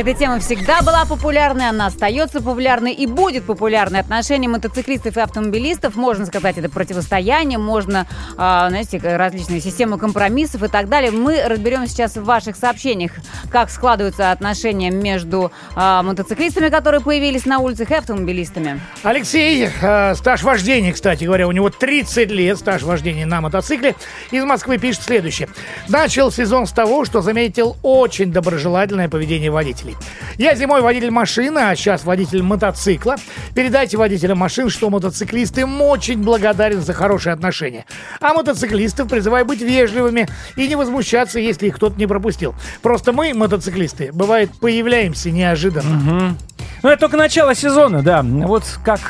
Эта 0.00 0.14
тема 0.14 0.40
всегда 0.40 0.80
была 0.80 1.04
популярной, 1.04 1.68
она 1.68 1.84
остается 1.84 2.40
популярной 2.40 2.94
и 2.94 3.06
будет 3.06 3.44
популярной. 3.44 4.00
Отношения 4.00 4.48
мотоциклистов 4.48 5.18
и 5.18 5.20
автомобилистов, 5.20 5.94
можно 5.94 6.24
сказать, 6.24 6.56
это 6.56 6.70
противостояние, 6.70 7.58
можно, 7.58 8.06
а, 8.38 8.70
знаете, 8.70 8.96
различные 8.96 9.60
системы 9.60 9.98
компромиссов 9.98 10.62
и 10.62 10.68
так 10.68 10.88
далее. 10.88 11.10
Мы 11.10 11.42
разберем 11.46 11.86
сейчас 11.86 12.16
в 12.16 12.24
ваших 12.24 12.56
сообщениях, 12.56 13.12
как 13.52 13.68
складываются 13.68 14.32
отношения 14.32 14.90
между 14.90 15.52
а, 15.76 16.02
мотоциклистами, 16.02 16.70
которые 16.70 17.02
появились 17.02 17.44
на 17.44 17.58
улицах, 17.58 17.90
и 17.90 17.94
автомобилистами. 17.94 18.80
Алексей, 19.02 19.68
э, 19.68 20.14
стаж 20.14 20.42
вождения, 20.44 20.94
кстати 20.94 21.24
говоря, 21.24 21.46
у 21.46 21.52
него 21.52 21.68
30 21.68 22.30
лет 22.30 22.56
стаж 22.56 22.84
вождения 22.84 23.26
на 23.26 23.42
мотоцикле. 23.42 23.94
Из 24.30 24.44
Москвы 24.44 24.78
пишет 24.78 25.02
следующее. 25.02 25.50
Начал 25.88 26.32
сезон 26.32 26.66
с 26.66 26.72
того, 26.72 27.04
что 27.04 27.20
заметил 27.20 27.76
очень 27.82 28.32
доброжелательное 28.32 29.10
поведение 29.10 29.50
водителей. 29.50 29.89
Я 30.38 30.54
зимой 30.54 30.80
водитель 30.80 31.10
машины, 31.10 31.58
а 31.58 31.76
сейчас 31.76 32.04
водитель 32.04 32.42
мотоцикла. 32.42 33.16
Передайте 33.54 33.96
водителям 33.96 34.38
машин, 34.38 34.70
что 34.70 34.90
мотоциклисты 34.90 35.62
им 35.62 35.80
очень 35.82 36.22
благодарен 36.22 36.80
за 36.80 36.92
хорошие 36.92 37.32
отношения. 37.32 37.84
А 38.20 38.34
мотоциклистов 38.34 39.08
призываю 39.08 39.44
быть 39.44 39.60
вежливыми 39.60 40.28
и 40.56 40.68
не 40.68 40.76
возмущаться, 40.76 41.38
если 41.38 41.68
их 41.68 41.76
кто-то 41.76 41.98
не 41.98 42.06
пропустил. 42.06 42.54
Просто 42.82 43.12
мы, 43.12 43.34
мотоциклисты, 43.34 44.10
бывает, 44.12 44.50
появляемся 44.60 45.30
неожиданно. 45.30 46.36
Ну, 46.82 46.88
это 46.88 47.00
только 47.00 47.16
начало 47.16 47.54
сезона, 47.54 48.02
да. 48.02 48.22
Вот 48.22 48.64
как 48.84 49.00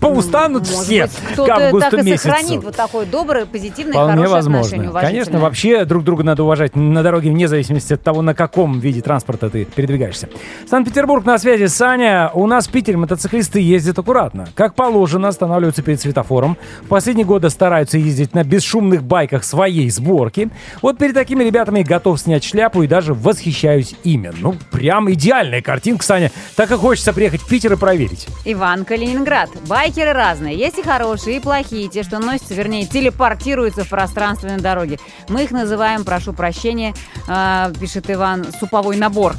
поустанут 0.00 0.66
все 0.66 1.06
к 1.06 1.10
кто-то 1.32 1.46
так 1.46 1.60
августу 1.62 1.98
и 1.98 2.02
месяцу. 2.02 2.28
сохранит 2.28 2.64
вот 2.64 2.76
такое 2.76 3.06
доброе, 3.06 3.46
позитивное, 3.46 3.92
Вполне 3.92 4.12
хорошее 4.12 4.34
возможно. 4.34 4.92
Конечно, 5.00 5.38
вообще 5.38 5.84
друг 5.84 6.04
друга 6.04 6.22
надо 6.22 6.42
уважать 6.44 6.76
на 6.76 7.02
дороге 7.02 7.30
вне 7.30 7.48
зависимости 7.48 7.92
от 7.92 8.02
того, 8.02 8.22
на 8.22 8.34
каком 8.34 8.80
виде 8.80 9.00
транспорта 9.02 9.50
ты 9.50 9.64
передвигаешься. 9.64 10.28
Санкт-Петербург 10.68 11.24
на 11.24 11.38
связи. 11.38 11.66
Саня, 11.66 12.30
у 12.34 12.46
нас 12.46 12.68
в 12.68 12.70
Питере 12.70 12.96
мотоциклисты 12.96 13.60
ездят 13.60 13.98
аккуратно. 13.98 14.48
Как 14.54 14.74
положено, 14.74 15.28
останавливаются 15.28 15.82
перед 15.82 16.00
светофором. 16.00 16.56
В 16.82 16.86
последние 16.86 17.26
годы 17.26 17.50
стараются 17.50 17.98
ездить 17.98 18.34
на 18.34 18.44
бесшумных 18.44 19.02
байках 19.02 19.44
своей 19.44 19.90
сборки. 19.90 20.50
Вот 20.82 20.98
перед 20.98 21.14
такими 21.14 21.44
ребятами 21.44 21.82
готов 21.82 22.20
снять 22.20 22.44
шляпу 22.44 22.82
и 22.82 22.86
даже 22.86 23.12
восхищаюсь 23.14 23.94
ими. 24.04 24.30
Ну, 24.38 24.54
прям 24.70 25.10
идеальная 25.12 25.62
картинка, 25.62 26.04
Саня. 26.04 26.30
Так 26.56 26.70
и 26.70 26.74
хочется 26.74 27.12
приехать 27.12 27.40
в 27.42 27.48
Питер 27.48 27.72
и 27.72 27.76
проверить. 27.76 28.28
Иван 28.44 28.84
Калининград. 28.84 29.50
Байки 29.66 29.89
Байкеры 29.90 30.12
разные. 30.12 30.56
Есть 30.56 30.78
и 30.78 30.84
хорошие, 30.84 31.38
и 31.38 31.40
плохие, 31.40 31.88
те, 31.88 32.04
что 32.04 32.20
носятся, 32.20 32.54
вернее, 32.54 32.86
телепортируются 32.86 33.82
в 33.82 33.88
пространственной 33.88 34.60
дороге. 34.60 35.00
Мы 35.28 35.42
их 35.42 35.50
называем, 35.50 36.04
прошу 36.04 36.32
прощения, 36.32 36.94
э, 37.26 37.72
пишет 37.80 38.08
Иван, 38.08 38.46
суповой 38.60 38.96
набор. 38.96 39.34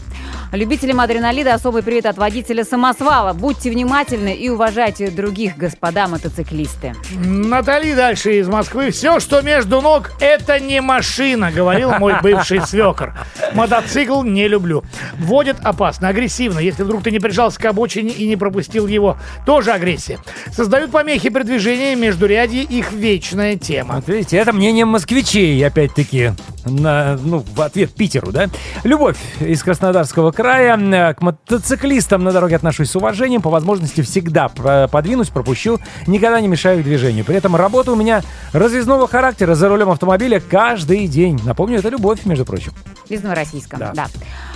Любителям 0.51 0.99
адреналина 0.99 1.53
особый 1.53 1.81
привет 1.81 2.05
от 2.05 2.17
водителя 2.17 2.65
самосвала. 2.65 3.31
Будьте 3.31 3.69
внимательны 3.69 4.35
и 4.35 4.49
уважайте 4.49 5.09
других, 5.09 5.55
господа 5.55 6.09
мотоциклисты. 6.09 6.93
Натали 7.15 7.93
дальше 7.93 8.37
из 8.37 8.49
Москвы. 8.49 8.91
Все, 8.91 9.21
что 9.21 9.41
между 9.41 9.79
ног, 9.79 10.11
это 10.19 10.59
не 10.59 10.81
машина, 10.81 11.53
говорил 11.53 11.91
мой 11.91 12.15
бывший 12.21 12.59
свекор. 12.61 13.13
Мотоцикл 13.53 14.23
не 14.23 14.49
люблю. 14.49 14.83
Водит 15.19 15.55
опасно, 15.63 16.09
агрессивно. 16.09 16.59
Если 16.59 16.83
вдруг 16.83 17.03
ты 17.03 17.11
не 17.11 17.19
прижался 17.19 17.57
к 17.57 17.65
обочине 17.65 18.09
и 18.11 18.27
не 18.27 18.35
пропустил 18.35 18.87
его, 18.87 19.17
тоже 19.45 19.71
агрессия. 19.71 20.19
Создают 20.51 20.91
помехи 20.91 21.29
при 21.29 21.43
движении, 21.43 21.95
междурядье 21.95 22.63
их 22.63 22.91
вечная 22.91 23.55
тема. 23.55 23.95
Вот 23.95 24.07
видите, 24.07 24.37
это 24.37 24.53
мнение 24.53 24.85
москвичей, 24.85 25.65
опять-таки, 25.65 26.31
на, 26.65 27.17
ну, 27.23 27.43
в 27.55 27.61
ответ 27.61 27.93
Питеру, 27.93 28.31
да? 28.31 28.47
Любовь 28.83 29.17
из 29.39 29.63
Краснодарского 29.63 30.31
края. 30.31 30.77
Э, 30.77 31.13
К 31.13 31.21
мотоциклистам 31.21 32.23
на 32.23 32.31
дороге 32.31 32.55
отношусь 32.55 32.89
с 32.91 32.95
уважением. 32.95 33.41
По 33.41 33.49
возможности 33.49 34.01
всегда 34.01 34.47
про- 34.49 34.87
подвинусь, 34.87 35.29
пропущу. 35.29 35.79
Никогда 36.07 36.39
не 36.41 36.47
мешаю 36.47 36.79
их 36.79 36.85
движению. 36.85 37.25
При 37.25 37.35
этом 37.35 37.55
работа 37.55 37.91
у 37.91 37.95
меня 37.95 38.21
разъездного 38.53 39.07
характера 39.07 39.55
за 39.55 39.69
рулем 39.69 39.89
автомобиля 39.89 40.39
каждый 40.39 41.07
день. 41.07 41.39
Напомню, 41.43 41.79
это 41.79 41.89
любовь, 41.89 42.25
между 42.25 42.45
прочим. 42.45 42.71
Из 43.09 43.21
Новороссийска. 43.23 43.77
Да. 43.77 43.91
Да. 43.95 44.05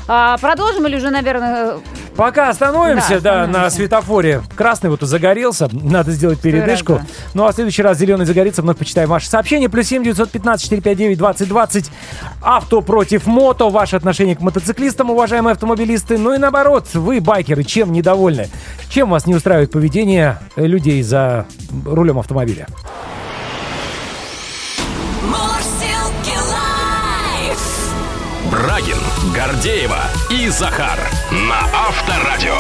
А, 0.08 0.38
продолжим 0.38 0.86
или 0.88 0.98
уже, 0.98 1.10
наверное, 1.10 1.78
Пока 2.16 2.50
остановимся, 2.50 3.20
Да, 3.20 3.46
да, 3.46 3.48
на 3.48 3.70
светофоре. 3.70 4.42
Красный 4.56 4.90
вот 4.90 5.02
загорелся, 5.02 5.68
надо 5.72 6.12
сделать 6.12 6.40
передышку. 6.40 7.02
Ну 7.34 7.46
а 7.46 7.52
в 7.52 7.56
следующий 7.56 7.82
раз 7.82 7.98
зеленый 7.98 8.26
загорится, 8.26 8.62
вновь 8.62 8.78
почитаем 8.78 9.10
ваши 9.10 9.28
сообщения. 9.28 9.68
Плюс 9.68 9.88
7 9.88 10.04
915 10.04 10.64
459 10.64 11.18
2020. 11.18 11.92
Авто 12.42 12.82
против 12.82 13.26
мото. 13.26 13.70
Ваше 13.70 13.98
отношение 13.98 14.36
к 14.36 14.42
мотоциклистам, 14.42 15.10
уважаемые 15.10 15.54
автомобилисты. 15.54 16.18
Ну 16.18 16.34
и 16.34 16.38
наоборот, 16.38 16.88
вы, 16.94 17.20
байкеры, 17.20 17.64
чем 17.64 17.92
недовольны? 17.92 18.48
Чем 18.90 19.10
вас 19.10 19.26
не 19.26 19.36
устраивает 19.36 19.72
поведение 19.72 20.38
э, 20.56 20.66
людей 20.66 21.02
за 21.02 21.46
рулем 21.86 22.20
автомобиля? 22.20 22.68
Брагин, 28.52 28.98
Гордеева 29.34 30.00
и 30.30 30.50
Захар 30.50 31.00
на 31.32 31.60
Авторадио. 31.74 32.58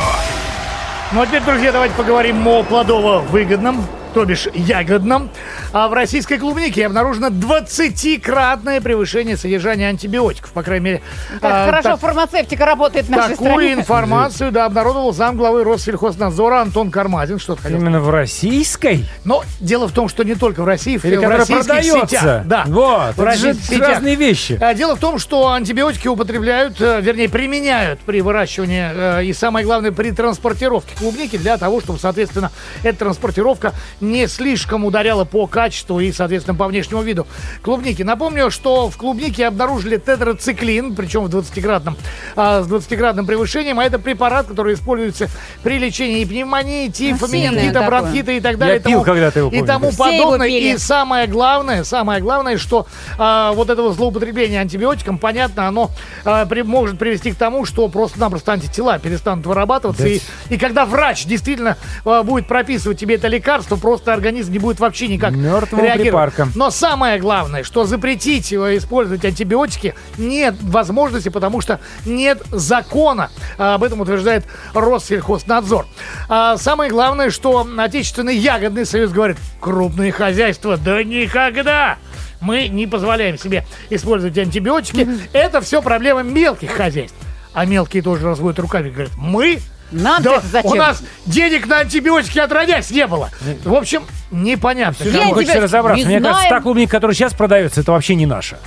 Ну 1.11 1.21
а 1.21 1.25
теперь, 1.27 1.43
друзья, 1.43 1.71
давайте 1.71 1.95
поговорим 1.95 2.47
о 2.47 2.63
плодово-выгодном, 2.63 3.85
то 4.15 4.23
бишь 4.23 4.47
ягодном. 4.53 5.29
А 5.73 5.89
в 5.89 5.93
российской 5.93 6.37
клубнике 6.37 6.85
обнаружено 6.85 7.27
20-кратное 7.27 8.79
превышение 8.79 9.35
содержания 9.35 9.89
антибиотиков. 9.89 10.51
По 10.53 10.63
крайней 10.63 10.85
мере, 10.85 11.01
как 11.41 11.51
а, 11.51 11.65
хорошо 11.65 11.89
так- 11.89 11.99
фармацевтика 11.99 12.65
работает 12.65 13.07
в 13.07 13.09
нашей 13.09 13.31
Такую 13.31 13.51
стране. 13.51 13.73
информацию, 13.73 14.53
да, 14.53 14.65
обнародовал 14.67 15.11
замглавы 15.13 15.65
Россельхознадзора 15.65 16.61
Антон 16.61 16.91
Кармазин. 16.91 17.39
Что-то 17.39 17.63
хотел 17.63 17.77
Именно 17.77 17.99
в 17.99 18.09
российской? 18.09 19.05
Но 19.25 19.43
дело 19.59 19.89
в 19.89 19.91
том, 19.91 20.07
что 20.07 20.23
не 20.23 20.35
только 20.35 20.63
в 20.63 20.65
России, 20.65 20.97
Или 21.03 21.17
в 21.17 21.27
российских 21.29 21.65
продается? 21.65 22.07
сетях. 22.07 22.45
Да. 22.45 22.63
Вот, 22.67 23.15
в 23.17 23.21
это 23.21 23.37
же 23.37 23.47
российских 23.47 23.75
сетях. 23.75 23.89
разные 23.89 24.15
вещи. 24.15 24.57
А, 24.61 24.73
Дело 24.73 24.95
в 24.95 24.99
том, 24.99 25.19
что 25.19 25.51
антибиотики 25.51 26.07
употребляют, 26.07 26.79
э, 26.79 27.01
вернее, 27.01 27.27
применяют 27.27 27.99
при 27.99 28.21
выращивании 28.21 29.19
э, 29.19 29.25
и, 29.25 29.33
самое 29.33 29.65
главное, 29.65 29.91
при 29.91 30.11
транспортировке 30.11 30.95
клубники 30.97 31.35
для 31.35 31.57
того, 31.57 31.81
чтобы, 31.81 31.99
соответственно, 31.99 32.51
эта 32.81 32.99
транспортировка 32.99 33.73
не 34.11 34.27
слишком 34.27 34.85
ударяла 34.85 35.25
по 35.25 35.47
качеству 35.47 35.99
и, 35.99 36.11
соответственно, 36.11 36.55
по 36.57 36.67
внешнему 36.67 37.01
виду 37.01 37.27
клубники. 37.61 38.03
Напомню, 38.03 38.51
что 38.51 38.89
в 38.89 38.97
клубнике 38.97 39.47
обнаружили 39.47 39.97
тетрациклин, 39.97 40.95
причем 40.95 41.23
в 41.25 41.29
20-кратном, 41.35 41.97
а, 42.35 42.63
с 42.63 42.67
20-кратным 42.67 43.25
превышением, 43.25 43.79
а 43.79 43.83
это 43.85 43.99
препарат, 43.99 44.47
который 44.47 44.73
используется 44.75 45.29
при 45.63 45.77
лечении 45.77 46.21
и 46.21 46.25
пневмонии, 46.25 46.87
тифа, 46.89 47.27
менингита, 47.27 47.81
бронхита 47.83 48.31
и 48.31 48.39
так 48.39 48.57
далее. 48.57 48.75
Я 48.75 48.81
пил 48.81 48.89
и 48.89 48.93
тому- 48.93 49.03
когда-то 49.05 49.39
его, 49.39 49.49
И 49.49 49.61
тому 49.63 49.91
подобное. 49.91 50.47
пили. 50.47 50.73
И 50.73 50.77
самое 50.77 51.27
главное, 51.27 51.83
самое 51.83 52.21
главное, 52.21 52.57
что 52.57 52.87
а, 53.17 53.53
вот 53.53 53.69
этого 53.69 53.93
злоупотребления 53.93 54.59
антибиотиком, 54.59 55.17
понятно, 55.17 55.67
оно 55.67 55.91
а, 56.23 56.45
при- 56.45 56.61
может 56.63 56.97
привести 56.99 57.31
к 57.31 57.35
тому, 57.35 57.65
что 57.65 57.87
просто-напросто 57.87 58.51
антитела 58.53 58.99
перестанут 58.99 59.45
вырабатываться. 59.45 60.03
Да 60.03 60.09
И, 60.09 60.19
и 60.49 60.57
когда 60.57 60.85
врач 60.85 61.25
действительно 61.25 61.77
а, 62.05 62.23
будет 62.23 62.47
прописывать 62.47 62.99
тебе 62.99 63.15
это 63.15 63.27
лекарство, 63.27 63.75
просто 63.75 63.94
организм 64.07 64.51
не 64.51 64.59
будет 64.59 64.79
вообще 64.79 65.07
никак 65.07 65.31
Мертвому 65.33 65.83
реагировать. 65.83 66.09
припарком. 66.09 66.51
Но 66.55 66.69
самое 66.69 67.19
главное, 67.19 67.63
что 67.63 67.85
запретить 67.85 68.51
э, 68.53 68.77
использовать 68.77 69.23
антибиотики 69.25 69.95
нет 70.17 70.55
возможности, 70.61 71.29
потому 71.29 71.61
что 71.61 71.79
нет 72.05 72.41
закона. 72.51 73.29
А, 73.57 73.75
Об 73.75 73.83
этом 73.83 74.01
утверждает 74.01 74.45
Россельхознадзор. 74.73 75.85
А 76.29 76.57
Самое 76.57 76.89
главное, 76.89 77.29
что 77.29 77.67
отечественный 77.77 78.35
ягодный 78.37 78.85
союз 78.85 79.11
говорит, 79.11 79.37
крупные 79.59 80.11
хозяйства, 80.11 80.77
да 80.77 81.03
никогда! 81.03 81.97
Мы 82.41 82.67
не 82.67 82.85
позволяем 82.85 83.37
себе 83.37 83.65
использовать 83.89 84.37
антибиотики. 84.37 85.07
Это 85.33 85.61
все 85.61 85.81
проблема 85.81 86.21
мелких 86.23 86.71
хозяйств. 86.71 87.15
А 87.53 87.65
мелкие 87.65 88.03
тоже 88.03 88.25
разводят 88.25 88.59
руками 88.59 88.89
и 88.89 88.91
говорят, 88.91 89.13
мы 89.17 89.59
Нам 89.95 90.21
да, 90.21 90.41
зачем? 90.41 90.71
у 90.71 90.75
нас 90.75 91.01
денег 91.25 91.67
на 91.67 91.79
антибиотики 91.79 92.37
отродясь 92.39 92.91
не 92.91 93.07
было. 93.07 93.29
В 93.63 93.73
общем, 93.73 94.03
непонятно. 94.29 95.03
Я 95.05 95.23
Мне 95.25 95.33
хочется 95.33 95.61
разобраться. 95.61 96.03
кажется, 96.03 96.19
знаем. 96.31 96.49
та 96.49 96.61
клубника, 96.61 96.91
которая 96.91 97.15
сейчас 97.15 97.33
продается, 97.33 97.81
это 97.81 97.91
вообще 97.91 98.15
не 98.15 98.25
наша. 98.25 98.57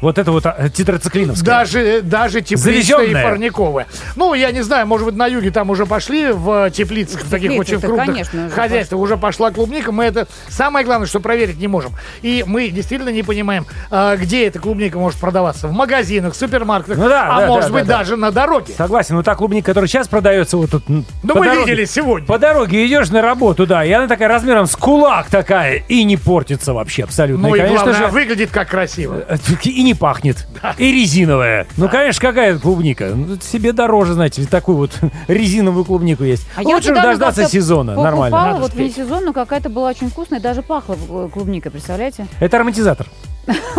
Вот 0.00 0.18
это 0.18 0.32
вот 0.32 0.46
а, 0.46 0.68
тетрациклиновская. 0.68 1.44
Даже, 1.44 2.00
даже 2.02 2.40
тепличная 2.40 3.04
и 3.04 3.12
парниковая. 3.12 3.86
Ну, 4.16 4.34
я 4.34 4.50
не 4.50 4.62
знаю, 4.62 4.86
может 4.86 5.06
быть, 5.06 5.16
на 5.16 5.26
юге 5.26 5.50
там 5.50 5.70
уже 5.70 5.86
пошли 5.86 6.32
в 6.32 6.70
теплицах, 6.70 7.22
в 7.22 7.30
таких 7.30 7.52
очень 7.58 7.80
крупных 7.80 8.06
конечно, 8.06 8.50
хозяйствах 8.50 9.00
уже 9.00 9.16
пошла 9.16 9.50
клубника. 9.50 9.92
Мы 9.92 10.04
это 10.04 10.26
самое 10.48 10.84
главное, 10.86 11.06
что 11.06 11.20
проверить 11.20 11.58
не 11.58 11.68
можем. 11.68 11.92
И 12.22 12.44
мы 12.46 12.68
действительно 12.68 13.10
не 13.10 13.22
понимаем, 13.22 13.66
а, 13.90 14.16
где 14.16 14.46
эта 14.46 14.58
клубника 14.58 14.98
может 14.98 15.20
продаваться. 15.20 15.68
В 15.68 15.72
магазинах, 15.72 16.34
супермаркетах, 16.34 16.96
Ну 16.98 17.08
да, 17.08 17.28
а 17.36 17.40
да, 17.42 17.46
может 17.46 17.68
да, 17.68 17.72
быть 17.74 17.86
да, 17.86 17.92
да. 17.92 17.98
даже 17.98 18.16
на 18.16 18.30
дороге. 18.30 18.74
Согласен, 18.76 19.16
но 19.16 19.22
та 19.22 19.34
клубника, 19.34 19.66
которая 19.66 19.88
сейчас 19.88 20.08
продается 20.08 20.56
вот 20.56 20.70
тут... 20.70 20.88
Ну, 20.88 21.04
по 21.22 21.38
мы 21.40 21.46
дороге- 21.46 21.60
видели 21.70 21.84
сегодня. 21.84 22.26
По 22.26 22.38
дороге 22.38 22.86
идешь 22.86 23.10
на 23.10 23.20
работу, 23.22 23.66
да, 23.66 23.84
и 23.84 23.92
она 23.92 24.08
такая 24.08 24.28
размером 24.28 24.66
с 24.66 24.76
кулак 24.76 25.26
такая, 25.28 25.82
и 25.88 26.04
не 26.04 26.16
портится 26.16 26.72
вообще 26.72 27.04
абсолютно. 27.04 27.48
Ну 27.48 27.54
и, 27.54 27.58
конечно 27.58 27.84
главное, 27.84 28.06
же, 28.08 28.12
выглядит 28.12 28.50
как 28.50 28.68
красиво. 28.68 29.22
э, 29.28 29.36
и 29.64 29.82
не 29.82 29.89
пахнет. 29.94 30.46
И 30.78 30.92
резиновая. 30.92 31.66
Ну, 31.76 31.88
конечно, 31.88 32.20
какая 32.20 32.58
клубника? 32.58 33.12
Ну, 33.14 33.36
себе 33.40 33.72
дороже, 33.72 34.14
знаете, 34.14 34.42
ли, 34.42 34.46
такую 34.46 34.76
вот 34.76 34.98
резиновую 35.28 35.84
клубнику 35.84 36.24
есть. 36.24 36.46
А 36.56 36.62
Лучше 36.62 36.94
дождаться 36.94 37.46
сезона, 37.48 37.92
покупала, 37.92 38.04
нормально. 38.10 38.36
Надо 38.52 38.60
вот 38.60 38.74
вне 38.74 38.90
сезон, 38.90 39.24
но 39.24 39.32
какая-то 39.32 39.68
была 39.68 39.90
очень 39.90 40.10
вкусная, 40.10 40.40
даже 40.40 40.62
пахла 40.62 40.96
э, 41.08 41.28
клубникой, 41.32 41.70
представляете? 41.70 42.26
Это 42.40 42.56
ароматизатор. 42.56 43.06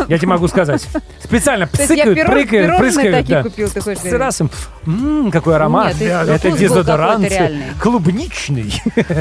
Я 0.08 0.18
тебе 0.18 0.28
могу 0.28 0.48
сказать. 0.48 0.88
Специально 1.24 1.68
псыкают, 1.68 2.20
прыгают, 2.26 2.50
пирожные 2.50 2.80
прыскают. 2.80 3.16
такие 3.18 3.38
да. 3.38 3.44
купил, 3.44 3.70
ты 3.70 3.82
хочешь 3.82 4.12
раз 4.12 4.42
им, 4.42 5.32
какой 5.32 5.56
аромат. 5.56 6.00
Нет, 6.00 6.28
это 6.28 6.52
дезодорант 6.52 7.28
клубничный. 7.80 8.74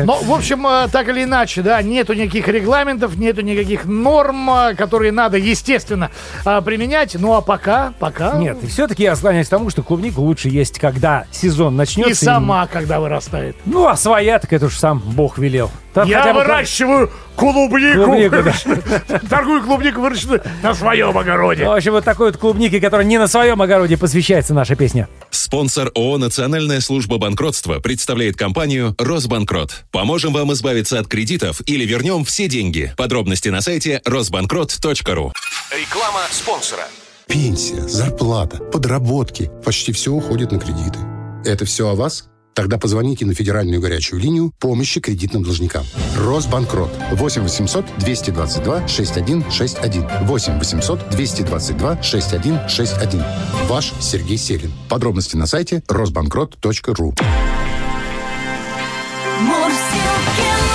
Ну, 0.04 0.22
в 0.22 0.32
общем, 0.32 0.66
э, 0.66 0.88
так 0.90 1.08
или 1.08 1.24
иначе, 1.24 1.62
да, 1.62 1.80
нету 1.82 2.14
никаких 2.14 2.48
регламентов, 2.48 3.16
нету 3.16 3.42
никаких 3.42 3.84
норм, 3.84 4.50
э, 4.50 4.74
которые 4.74 5.12
надо, 5.12 5.36
естественно, 5.36 6.10
э, 6.44 6.60
применять. 6.62 7.14
Ну, 7.18 7.34
а 7.34 7.40
пока, 7.40 7.92
пока... 7.98 8.36
Нет, 8.36 8.58
и 8.62 8.66
все-таки 8.66 9.02
я 9.02 9.16
склоняюсь 9.16 9.46
к 9.46 9.50
тому, 9.50 9.70
что 9.70 9.82
клубнику 9.82 10.20
лучше 10.22 10.48
есть, 10.48 10.78
когда 10.78 11.24
сезон 11.30 11.76
начнется. 11.76 12.10
И 12.10 12.14
сама, 12.14 12.66
когда 12.66 13.00
вырастает. 13.00 13.56
Ну, 13.64 13.86
а 13.86 13.96
своя, 13.96 14.38
так 14.38 14.52
это 14.52 14.66
уж 14.66 14.76
сам 14.76 14.98
Бог 14.98 15.38
велел. 15.38 15.70
Там 15.94 16.08
Я 16.08 16.20
хотя 16.20 16.32
бы 16.32 16.40
выращиваю 16.40 17.10
клубнику. 17.36 18.04
Клубнику, 18.04 18.36
да. 18.42 19.18
Торгую 19.30 19.62
клубнику, 19.62 20.00
выращенную 20.00 20.42
на 20.62 20.74
своем 20.74 21.16
огороде. 21.16 21.64
В 21.64 21.70
общем, 21.72 21.92
вот 21.92 22.04
такой 22.04 22.30
вот 22.30 22.36
клубники, 22.38 22.78
который 22.78 23.06
не 23.06 23.18
на 23.18 23.26
своем 23.26 23.60
огороде 23.60 23.96
посвящается 23.96 24.54
наша 24.54 24.76
песня. 24.76 25.08
Спонсор 25.30 25.90
ООО 25.94 26.18
«Национальная 26.18 26.80
служба 26.80 27.18
банкротства» 27.18 27.80
представляет 27.80 28.36
компанию 28.36 28.94
«Росбанкрот». 28.98 29.84
Поможем 29.90 30.32
вам 30.32 30.52
избавиться 30.52 30.98
от 30.98 31.08
кредитов 31.08 31.60
или 31.66 31.84
вернем 31.84 32.24
все 32.24 32.48
деньги. 32.48 32.94
Подробности 32.96 33.48
на 33.48 33.60
сайте 33.60 34.00
росбанкрот.ру. 34.04 35.32
Реклама 35.72 36.20
спонсора. 36.30 36.84
Пенсия, 37.26 37.80
зарплата, 37.82 38.58
подработки. 38.58 39.50
Почти 39.64 39.92
все 39.92 40.12
уходит 40.12 40.52
на 40.52 40.58
кредиты. 40.58 40.98
Это 41.44 41.64
все 41.64 41.88
о 41.88 41.94
вас? 41.94 42.28
Тогда 42.60 42.76
позвоните 42.76 43.24
на 43.24 43.32
федеральную 43.32 43.80
горячую 43.80 44.20
линию 44.20 44.52
помощи 44.58 45.00
кредитным 45.00 45.42
должникам. 45.42 45.82
Росбанкрот. 46.14 46.90
8 47.12 47.40
800 47.40 47.86
222 48.00 48.86
6161. 48.86 50.26
8 50.26 50.58
800 50.58 51.08
222 51.08 52.02
6161. 52.02 53.24
Ваш 53.66 53.94
Сергей 53.98 54.36
Селин. 54.36 54.70
Подробности 54.90 55.36
на 55.36 55.46
сайте 55.46 55.82
росбанкрот.ру. 55.88 57.14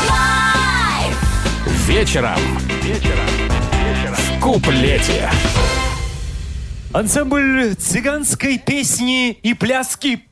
Live. 0.10 1.18
вечером. 1.88 2.40
Вечером. 2.82 3.28
В 4.18 4.40
куплете. 4.42 5.30
Ансамбль 6.94 7.76
цыганской 7.78 8.58
песни 8.58 9.34
и 9.34 9.54
пляски 9.54 10.24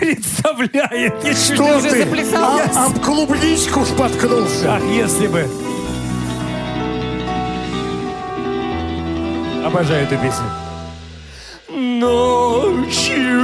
представляет. 0.00 1.14
Я 1.24 1.34
Что 1.34 1.80
ты? 1.80 2.04
заплясал. 2.04 2.58
А- 2.74 2.86
об 2.86 2.98
клубничку 3.00 3.84
споткнулся. 3.84 4.74
Ах, 4.76 4.82
если 4.90 5.26
бы. 5.26 5.46
Обожаю 9.64 10.04
эту 10.04 10.16
песню. 10.16 10.46
Ночью 11.68 13.40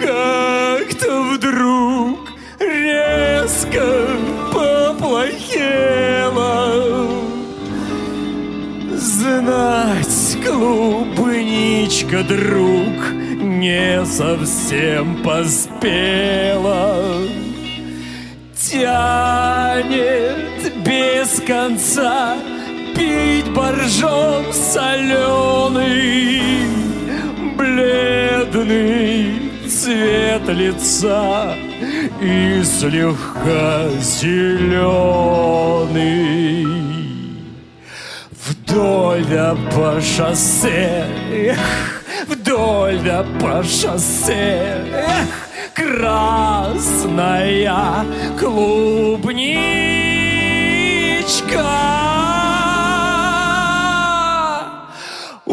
как-то 0.00 1.22
вдруг 1.34 2.18
резко 2.60 4.06
поплохело. 4.52 5.86
Знать, 8.94 10.38
клубничка, 10.46 12.22
друг, 12.22 13.15
не 13.60 14.04
совсем 14.04 15.22
поспела. 15.22 17.02
Тянет 18.56 19.64
без 20.84 21.40
конца 21.46 22.36
пить 22.94 23.50
боржом 23.52 24.52
соленый, 24.52 26.40
бледный 27.56 29.46
цвет 29.68 30.48
лица 30.48 31.54
и 32.20 32.62
слегка 32.64 33.88
зеленый. 34.00 35.26
Вдоль 38.46 39.56
по 39.74 40.00
шоссе, 40.00 41.06
эх, 41.32 41.95
вдоль 42.26 42.98
да 43.00 43.24
по 43.40 43.62
шоссе, 43.62 44.84
эх, 44.92 45.48
красная 45.74 46.74
клубничка. 48.38 49.66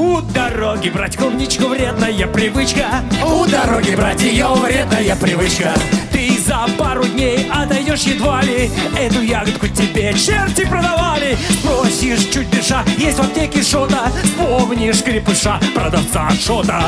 У 0.04 0.20
дороги 0.22 0.90
брать 0.90 1.16
клубничку 1.16 1.68
вредная 1.68 2.28
привычка. 2.28 2.88
У 3.26 3.46
дороги 3.46 3.96
брать 3.96 4.22
ее 4.22 4.48
вредная 4.48 5.16
привычка. 5.16 5.74
Ты 6.12 6.38
за 6.40 6.68
пару 6.78 7.06
дней 7.06 7.50
отойдешь 7.50 8.02
едва 8.02 8.42
ли. 8.42 8.70
Эту 9.00 9.22
ягодку 9.22 9.70
тебе 9.70 10.14
черти 10.14 10.66
продавали. 10.66 11.38
Спросишь 11.50 12.26
чуть 12.34 12.50
дыша, 12.50 12.84
есть 12.98 13.18
в 13.18 13.22
аптеке 13.22 13.62
что-то. 13.62 14.12
Вспомнишь 14.24 15.02
крепыша, 15.04 15.58
продавца 15.74 16.30
шота 16.32 16.84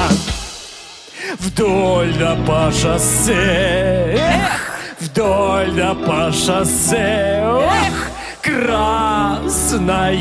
Вдоль 1.39 2.13
да 2.19 2.35
по 2.45 2.69
шоссе. 2.69 4.17
Эх, 4.19 4.77
вдоль 4.99 5.71
да 5.71 5.93
по 5.95 6.33
шоссе. 6.33 7.41
Эх, 7.45 8.09
красная 8.41 10.11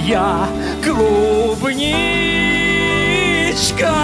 клубничка 3.55 3.95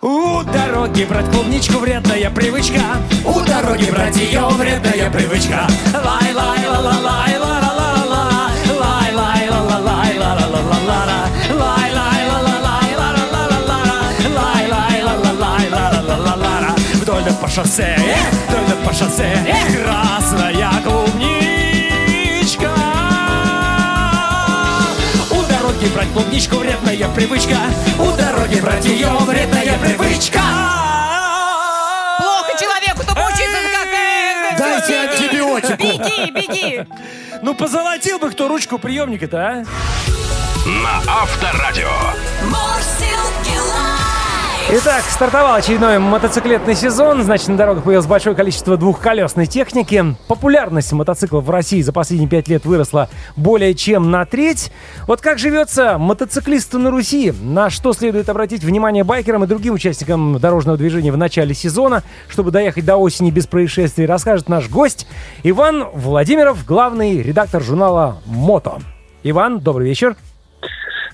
у 0.00 0.42
дороги 0.42 1.04
брать 1.04 1.30
клубничку 1.30 1.78
вредная 1.78 2.30
привычка. 2.30 2.80
У 3.24 3.40
дороги 3.40 3.90
брать 3.90 4.16
ее 4.16 4.40
вредная 4.48 5.10
привычка. 5.10 5.66
Лай 5.92 6.32
лай 6.32 6.66
ла 6.66 6.78
ла 6.80 6.98
лай 6.98 7.38
ла 7.38 7.60
ла 7.60 7.72
ла 7.78 8.04
ла 8.10 8.50
Лай 8.80 9.14
лай 9.14 9.48
ла 9.48 9.60
ла 9.60 9.78
лай 9.78 10.18
ла 10.18 10.34
ла 10.34 10.46
ла 10.48 10.60
ла 10.60 10.78
ла 10.88 11.28
Лай 11.60 11.92
лай 11.92 12.26
ла 12.26 12.38
ла 12.40 12.56
лай 12.66 12.96
ла 12.96 13.08
ла 13.12 13.24
ла 13.32 13.58
ла 13.68 13.78
ла 13.86 14.00
Лай 14.34 14.66
лай 14.72 15.02
ла 15.02 15.12
ла 15.12 15.32
лай 15.38 15.68
ла 15.70 15.84
ла 15.92 16.16
ла 16.16 16.34
ла 16.36 16.60
ла 16.60 16.74
Вдоль 16.94 17.32
по 17.40 17.48
шоссе, 17.48 17.96
вдоль 18.48 18.86
по 18.86 18.92
шоссе 18.92 19.30
Красная 19.76 20.70
клубничка 20.82 21.11
дороги 25.82 25.94
брать 25.94 26.12
клубничку 26.12 26.56
вредная 26.56 27.08
привычка 27.08 27.56
У 27.98 28.16
дороги 28.16 28.60
брать 28.60 28.84
ее 28.84 29.08
вредная 29.20 29.78
привычка 29.78 30.40
Плохо 32.18 32.52
человеку, 32.58 33.04
то 33.04 33.12
учиться 33.12 33.58
как... 33.72 34.58
Дайте 34.58 35.00
антибиотику. 35.00 35.82
Беги, 35.82 36.30
беги. 36.30 36.86
Ну 37.40 37.54
позолотил 37.54 38.18
бы 38.18 38.30
кто 38.30 38.48
ручку 38.48 38.78
приемника-то, 38.78 39.38
а? 39.38 39.64
На 40.66 40.98
Авторадио. 41.08 41.90
Итак, 44.74 45.02
стартовал 45.02 45.56
очередной 45.56 45.98
мотоциклетный 45.98 46.74
сезон. 46.74 47.22
Значит, 47.24 47.48
на 47.48 47.58
дорогах 47.58 47.84
появилось 47.84 48.06
большое 48.06 48.34
количество 48.34 48.78
двухколесной 48.78 49.44
техники. 49.44 50.16
Популярность 50.28 50.90
мотоциклов 50.92 51.44
в 51.44 51.50
России 51.50 51.82
за 51.82 51.92
последние 51.92 52.26
пять 52.26 52.48
лет 52.48 52.64
выросла 52.64 53.10
более 53.36 53.74
чем 53.74 54.10
на 54.10 54.24
треть. 54.24 54.72
Вот 55.06 55.20
как 55.20 55.38
живется 55.38 55.98
мотоциклисту 55.98 56.78
на 56.78 56.90
Руси? 56.90 57.34
На 57.42 57.68
что 57.68 57.92
следует 57.92 58.30
обратить 58.30 58.64
внимание 58.64 59.04
байкерам 59.04 59.44
и 59.44 59.46
другим 59.46 59.74
участникам 59.74 60.38
дорожного 60.38 60.78
движения 60.78 61.12
в 61.12 61.18
начале 61.18 61.52
сезона, 61.52 62.02
чтобы 62.30 62.50
доехать 62.50 62.86
до 62.86 62.96
осени 62.96 63.30
без 63.30 63.46
происшествий, 63.46 64.06
расскажет 64.06 64.48
наш 64.48 64.70
гость 64.70 65.06
Иван 65.42 65.88
Владимиров, 65.92 66.64
главный 66.64 67.20
редактор 67.20 67.62
журнала 67.62 68.22
«Мото». 68.24 68.78
Иван, 69.22 69.60
добрый 69.60 69.86
вечер. 69.86 70.16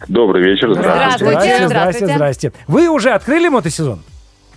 Добрый 0.07 0.43
вечер, 0.45 0.73
здравствуйте. 0.75 1.25
Здравствуйте. 1.35 1.67
здрасте, 1.69 2.07
здрасте. 2.07 2.53
Вы 2.69 2.89
уже 2.89 3.11
открыли 3.11 3.49
мотосезон? 3.49 4.01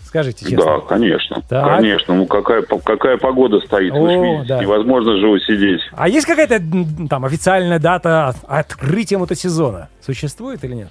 Скажите 0.06 0.46
честно. 0.50 0.66
Да, 0.66 0.80
конечно. 0.82 1.42
Так. 1.48 1.78
Конечно. 1.78 2.14
Ну 2.16 2.26
какая, 2.26 2.64
какая 2.64 3.18
погода 3.18 3.60
стоит, 3.62 3.94
вы 3.94 4.12
же 4.12 4.18
О, 4.20 4.24
видите. 4.24 4.48
да. 4.50 4.60
Невозможно 4.62 5.16
же 5.18 5.28
усидеть. 5.30 5.80
А 5.94 6.10
есть 6.10 6.26
какая-то 6.28 6.62
там 7.10 7.24
официальная 7.24 7.80
дата 7.80 8.28
от- 8.28 8.36
открытия 8.46 9.18
мотосезона? 9.18 9.88
Существует 10.06 10.64
или 10.66 10.74
нет? 10.76 10.90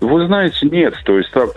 Вы 0.00 0.26
знаете, 0.26 0.66
нет. 0.66 0.94
То 1.04 1.18
есть 1.18 1.30
так, 1.30 1.50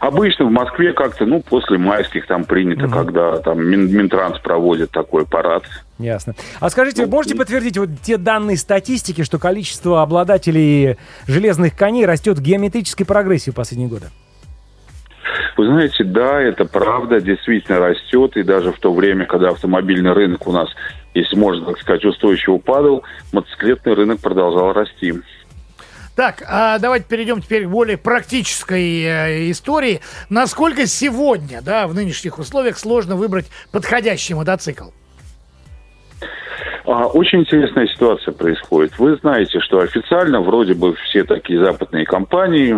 обычно 0.00 0.44
в 0.44 0.50
Москве 0.50 0.92
как-то, 0.92 1.24
ну, 1.24 1.40
после 1.40 1.78
майских 1.78 2.26
там 2.26 2.44
принято, 2.44 2.88
когда 2.88 3.38
там 3.38 3.66
Мин- 3.66 3.90
Минтранс 3.90 4.38
проводит 4.38 4.90
такой 4.90 5.24
парад. 5.26 5.64
Ясно. 5.98 6.34
А 6.60 6.68
скажите, 6.68 7.06
вы 7.06 7.10
можете 7.10 7.34
подтвердить 7.36 7.78
вот 7.78 7.88
те 8.02 8.18
данные 8.18 8.58
статистики, 8.58 9.22
что 9.22 9.38
количество 9.38 10.02
обладателей 10.02 10.98
железных 11.26 11.74
коней 11.74 12.04
растет 12.04 12.38
в 12.38 12.42
геометрической 12.42 13.06
прогрессии 13.06 13.50
в 13.50 13.54
последние 13.54 13.88
годы? 13.88 14.06
Вы 15.56 15.66
знаете, 15.66 16.04
да, 16.04 16.40
это 16.40 16.66
правда, 16.66 17.20
действительно 17.20 17.78
растет. 17.78 18.36
И 18.36 18.42
даже 18.42 18.72
в 18.72 18.78
то 18.78 18.92
время, 18.92 19.24
когда 19.24 19.50
автомобильный 19.50 20.12
рынок 20.12 20.46
у 20.46 20.52
нас, 20.52 20.68
если 21.14 21.36
можно 21.36 21.66
так 21.66 21.78
сказать, 21.80 22.04
устойчиво 22.04 22.58
падал, 22.58 23.04
мотоциклетный 23.32 23.94
рынок 23.94 24.20
продолжал 24.20 24.72
расти. 24.72 25.14
Так, 26.20 26.42
а 26.46 26.78
давайте 26.78 27.06
перейдем 27.08 27.40
теперь 27.40 27.64
к 27.64 27.70
более 27.70 27.96
практической 27.96 29.04
э, 29.04 29.50
истории. 29.50 30.02
Насколько 30.28 30.86
сегодня, 30.86 31.62
да, 31.62 31.86
в 31.86 31.94
нынешних 31.94 32.38
условиях 32.38 32.76
сложно 32.76 33.16
выбрать 33.16 33.46
подходящий 33.72 34.34
мотоцикл? 34.34 34.90
А, 36.84 37.06
Очень 37.06 37.40
интересная 37.40 37.86
ситуация 37.86 38.32
происходит. 38.32 38.98
Вы 38.98 39.16
знаете, 39.16 39.60
что 39.60 39.78
официально 39.78 40.42
вроде 40.42 40.74
бы 40.74 40.94
все 40.94 41.24
такие 41.24 41.58
западные 41.58 42.04
компании 42.04 42.76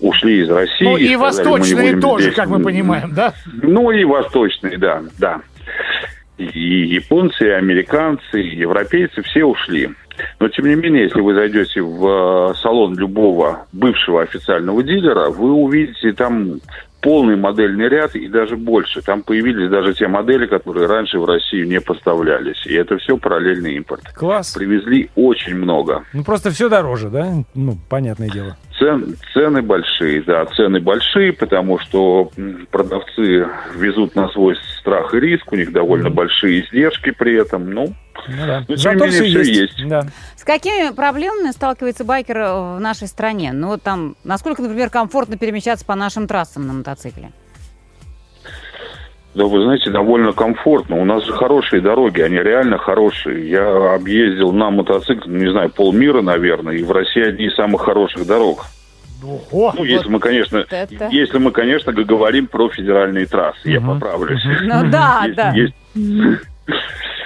ушли 0.00 0.42
из 0.42 0.50
России. 0.50 0.84
Ну 0.84 0.98
и 0.98 1.06
сказали, 1.06 1.06
«Мы 1.06 1.08
не 1.08 1.16
восточные 1.16 2.00
тоже, 2.02 2.24
здесь». 2.24 2.36
как 2.36 2.48
мы 2.48 2.62
понимаем, 2.62 3.14
да? 3.14 3.32
Ну 3.46 3.90
и 3.92 4.04
восточные, 4.04 4.76
да, 4.76 5.02
да. 5.16 5.40
И 6.36 6.84
японцы, 6.84 7.46
и 7.46 7.50
американцы, 7.50 8.42
и 8.42 8.56
европейцы 8.56 9.22
все 9.22 9.42
ушли. 9.42 9.88
Но, 10.40 10.48
тем 10.48 10.66
не 10.66 10.74
менее, 10.74 11.04
если 11.04 11.20
вы 11.20 11.34
зайдете 11.34 11.80
в 11.82 12.50
э, 12.50 12.54
салон 12.56 12.96
любого 12.96 13.66
бывшего 13.72 14.22
официального 14.22 14.82
дилера, 14.82 15.30
вы 15.30 15.52
увидите 15.52 16.12
там 16.12 16.60
полный 17.06 17.36
модельный 17.36 17.88
ряд 17.88 18.16
и 18.16 18.26
даже 18.26 18.56
больше. 18.56 19.00
Там 19.00 19.22
появились 19.22 19.70
даже 19.70 19.94
те 19.94 20.08
модели, 20.08 20.46
которые 20.46 20.86
раньше 20.88 21.20
в 21.20 21.24
Россию 21.24 21.68
не 21.68 21.80
поставлялись. 21.80 22.66
И 22.66 22.74
это 22.74 22.98
все 22.98 23.16
параллельный 23.16 23.76
импорт. 23.76 24.02
Класс. 24.12 24.54
Привезли 24.54 25.08
очень 25.14 25.54
много. 25.54 26.02
Ну 26.12 26.24
просто 26.24 26.50
все 26.50 26.68
дороже, 26.68 27.08
да? 27.08 27.32
Ну, 27.54 27.78
понятное 27.88 28.28
дело. 28.28 28.56
Цен, 28.76 29.14
цены 29.32 29.62
большие, 29.62 30.20
да, 30.22 30.44
цены 30.46 30.80
большие, 30.80 31.32
потому 31.32 31.78
что 31.78 32.30
продавцы 32.72 33.46
везут 33.74 34.16
на 34.16 34.28
свой 34.30 34.56
страх 34.80 35.14
и 35.14 35.20
риск, 35.20 35.50
у 35.52 35.56
них 35.56 35.72
довольно 35.72 36.10
большие 36.10 36.60
издержки 36.60 37.10
при 37.10 37.40
этом, 37.40 37.70
ну, 37.70 37.94
Ну 38.28 38.46
да. 38.46 38.64
Но, 38.68 38.76
Зато 38.76 39.06
не 39.06 39.12
менее, 39.12 39.22
все 39.22 39.38
есть. 39.38 39.50
есть. 39.78 39.88
Да. 39.88 40.02
С 40.36 40.44
какими 40.44 40.92
проблемами 40.94 41.50
сталкивается 41.50 42.04
байкер 42.04 42.38
э, 42.38 42.76
в 42.76 42.80
нашей 42.80 43.08
стране? 43.08 43.52
Ну, 43.52 43.68
вот 43.68 43.82
там, 43.82 44.16
насколько, 44.24 44.62
например, 44.62 44.90
комфортно 44.90 45.36
перемещаться 45.36 45.84
по 45.84 45.94
нашим 45.94 46.26
трассам 46.26 46.66
на 46.66 46.72
мотоцикле? 46.72 47.30
Да, 49.34 49.44
вы 49.44 49.62
знаете, 49.64 49.90
довольно 49.90 50.32
комфортно. 50.32 50.96
У 50.96 51.04
нас 51.04 51.24
же 51.26 51.32
хорошие 51.34 51.82
дороги, 51.82 52.22
они 52.22 52.36
реально 52.36 52.78
хорошие. 52.78 53.50
Я 53.50 53.94
объездил 53.94 54.50
на 54.52 54.70
мотоцикле, 54.70 55.30
ну, 55.30 55.38
не 55.44 55.50
знаю, 55.50 55.68
полмира, 55.70 56.22
наверное, 56.22 56.74
и 56.76 56.82
в 56.82 56.90
России 56.90 57.22
одни 57.22 57.46
из 57.46 57.54
самых 57.54 57.82
хороших 57.82 58.26
дорог. 58.26 58.64
Ого, 59.22 59.72
Ну, 59.76 59.84
если 59.84 60.08
мы, 60.08 60.20
конечно, 60.20 60.64
это- 60.70 61.08
если 61.10 61.38
мы, 61.38 61.50
конечно, 61.50 61.92
говорим 61.92 62.46
про 62.46 62.68
федеральные 62.70 63.26
трассы, 63.26 63.68
я 63.70 63.80
поправлюсь. 63.80 64.42
Ну 64.62 64.90
да, 64.90 65.26
да. 65.34 65.54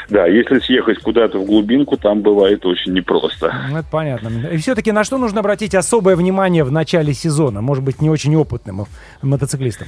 Да, 0.09 0.27
если 0.27 0.59
съехать 0.59 0.99
куда-то 0.99 1.39
в 1.39 1.47
глубинку, 1.47 1.97
там 1.97 2.21
бывает 2.21 2.67
очень 2.67 2.93
непросто. 2.93 3.55
Ну, 3.71 3.79
Это 3.79 3.89
понятно. 3.89 4.49
И 4.49 4.57
все-таки 4.57 4.91
на 4.91 5.05
что 5.05 5.19
нужно 5.19 5.39
обратить 5.39 5.73
особое 5.73 6.17
внимание 6.17 6.65
в 6.65 6.73
начале 6.73 7.15
сезона? 7.15 7.61
Может 7.61 7.85
быть, 7.85 8.03
не 8.03 8.11
очень 8.11 8.35
опытным 8.35 8.87
мотоциклистам? 9.23 9.87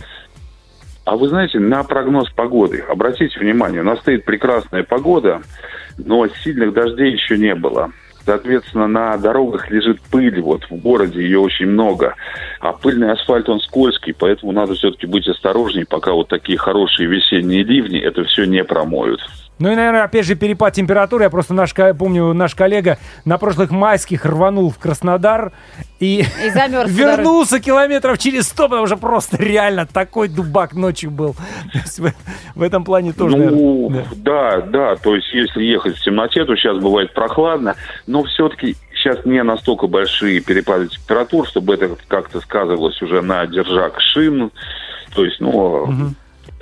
А 1.04 1.16
вы 1.16 1.28
знаете, 1.28 1.58
на 1.58 1.82
прогноз 1.82 2.30
погоды, 2.30 2.84
обратите 2.88 3.36
внимание, 3.40 3.80
у 3.80 3.84
нас 3.84 3.98
стоит 3.98 4.24
прекрасная 4.24 4.84
погода, 4.84 5.42
но 5.98 6.28
сильных 6.28 6.72
дождей 6.72 7.12
еще 7.12 7.36
не 7.36 7.56
было. 7.56 7.90
Соответственно, 8.24 8.86
на 8.86 9.16
дорогах 9.16 9.68
лежит 9.68 10.00
пыль, 10.02 10.40
вот 10.40 10.62
в 10.70 10.76
городе 10.76 11.20
ее 11.20 11.40
очень 11.40 11.66
много. 11.66 12.14
А 12.60 12.72
пыльный 12.72 13.10
асфальт, 13.10 13.48
он 13.48 13.58
скользкий, 13.58 14.14
поэтому 14.14 14.52
надо 14.52 14.74
все-таки 14.74 15.06
быть 15.06 15.26
осторожней, 15.26 15.84
пока 15.84 16.12
вот 16.12 16.28
такие 16.28 16.56
хорошие 16.56 17.08
весенние 17.08 17.64
ливни 17.64 17.98
это 17.98 18.22
все 18.22 18.44
не 18.44 18.62
промоют. 18.62 19.20
Ну 19.62 19.70
и, 19.70 19.76
наверное, 19.76 20.02
опять 20.02 20.26
же, 20.26 20.34
перепад 20.34 20.74
температуры. 20.74 21.22
Я 21.22 21.30
просто 21.30 21.54
наш, 21.54 21.72
помню, 21.96 22.32
наш 22.32 22.56
коллега 22.56 22.98
на 23.24 23.38
прошлых 23.38 23.70
майских 23.70 24.26
рванул 24.26 24.70
в 24.70 24.78
Краснодар 24.78 25.52
и, 26.00 26.24
И 26.44 26.50
замерз 26.50 26.90
вернулся 26.92 27.60
километров 27.60 28.18
через 28.18 28.48
100, 28.48 28.68
потому 28.68 28.88
что 28.88 28.96
просто 28.96 29.36
реально 29.36 29.86
такой 29.86 30.26
дубак 30.26 30.72
ночью 30.72 31.12
был. 31.12 31.34
То 31.72 31.78
есть 31.78 32.00
в, 32.00 32.12
в 32.56 32.62
этом 32.62 32.84
плане 32.84 33.12
тоже, 33.12 33.36
ну, 33.36 33.88
наверное, 33.88 34.06
да. 34.16 34.60
да, 34.62 34.96
то 34.96 35.14
есть 35.14 35.32
если 35.32 35.62
ехать 35.62 35.96
в 35.96 36.02
темноте, 36.02 36.44
то 36.44 36.56
сейчас 36.56 36.78
бывает 36.78 37.14
прохладно, 37.14 37.76
но 38.08 38.24
все-таки 38.24 38.74
сейчас 38.96 39.24
не 39.24 39.44
настолько 39.44 39.86
большие 39.86 40.40
перепады 40.40 40.88
температур, 40.88 41.46
чтобы 41.46 41.74
это 41.74 41.90
как-то 42.08 42.40
сказывалось 42.40 43.00
уже 43.00 43.22
на 43.22 43.46
держак 43.46 44.00
шин, 44.00 44.50
то 45.14 45.24
есть, 45.24 45.38
ну... 45.38 45.86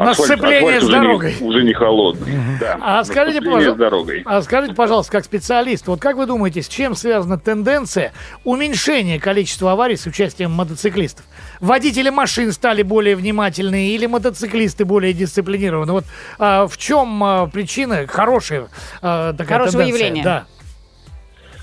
На 0.07 0.15
сцепление 0.15 0.79
асфальт 0.79 0.83
с 0.83 0.85
уже 0.87 0.97
не- 0.97 1.03
дорогой. 1.03 1.37
уже 1.41 1.63
не 1.63 1.73
холодный. 1.73 2.33
Да, 2.61 2.79
А 2.81 3.05
скажите, 3.05 3.41
с 3.41 3.45
пожалуйста, 3.45 3.75
дорогой. 3.75 4.23
а 4.25 4.43
скажите, 4.43 4.75
пожалуйста, 4.75 5.13
как 5.13 5.25
специалист, 5.25 5.87
вот 5.87 6.01
как 6.01 6.17
вы 6.17 6.27
думаете, 6.27 6.63
с 6.63 6.69
чем 6.69 6.95
связана 6.95 7.39
тенденция 7.39 8.13
уменьшения 8.45 9.19
количества 9.21 9.73
аварий 9.73 9.97
с 9.97 10.07
участием 10.07 10.51
мотоциклистов? 10.53 11.25
Водители 11.61 12.11
машин 12.11 12.53
стали 12.53 12.83
более 12.83 13.17
внимательные 13.17 13.91
или 13.95 14.07
мотоциклисты 14.07 14.85
более 14.85 15.13
дисциплинированы? 15.13 15.93
Вот 15.93 16.05
а, 16.39 16.67
в 16.67 16.77
чем 16.79 17.23
а, 17.23 17.47
причина 17.47 18.07
хорошая 18.07 18.69
а, 19.03 19.33
такая 19.35 19.59
Хорошего 19.59 19.83
тенденция? 19.83 20.07
явления. 20.07 20.23
Да. 20.25 20.45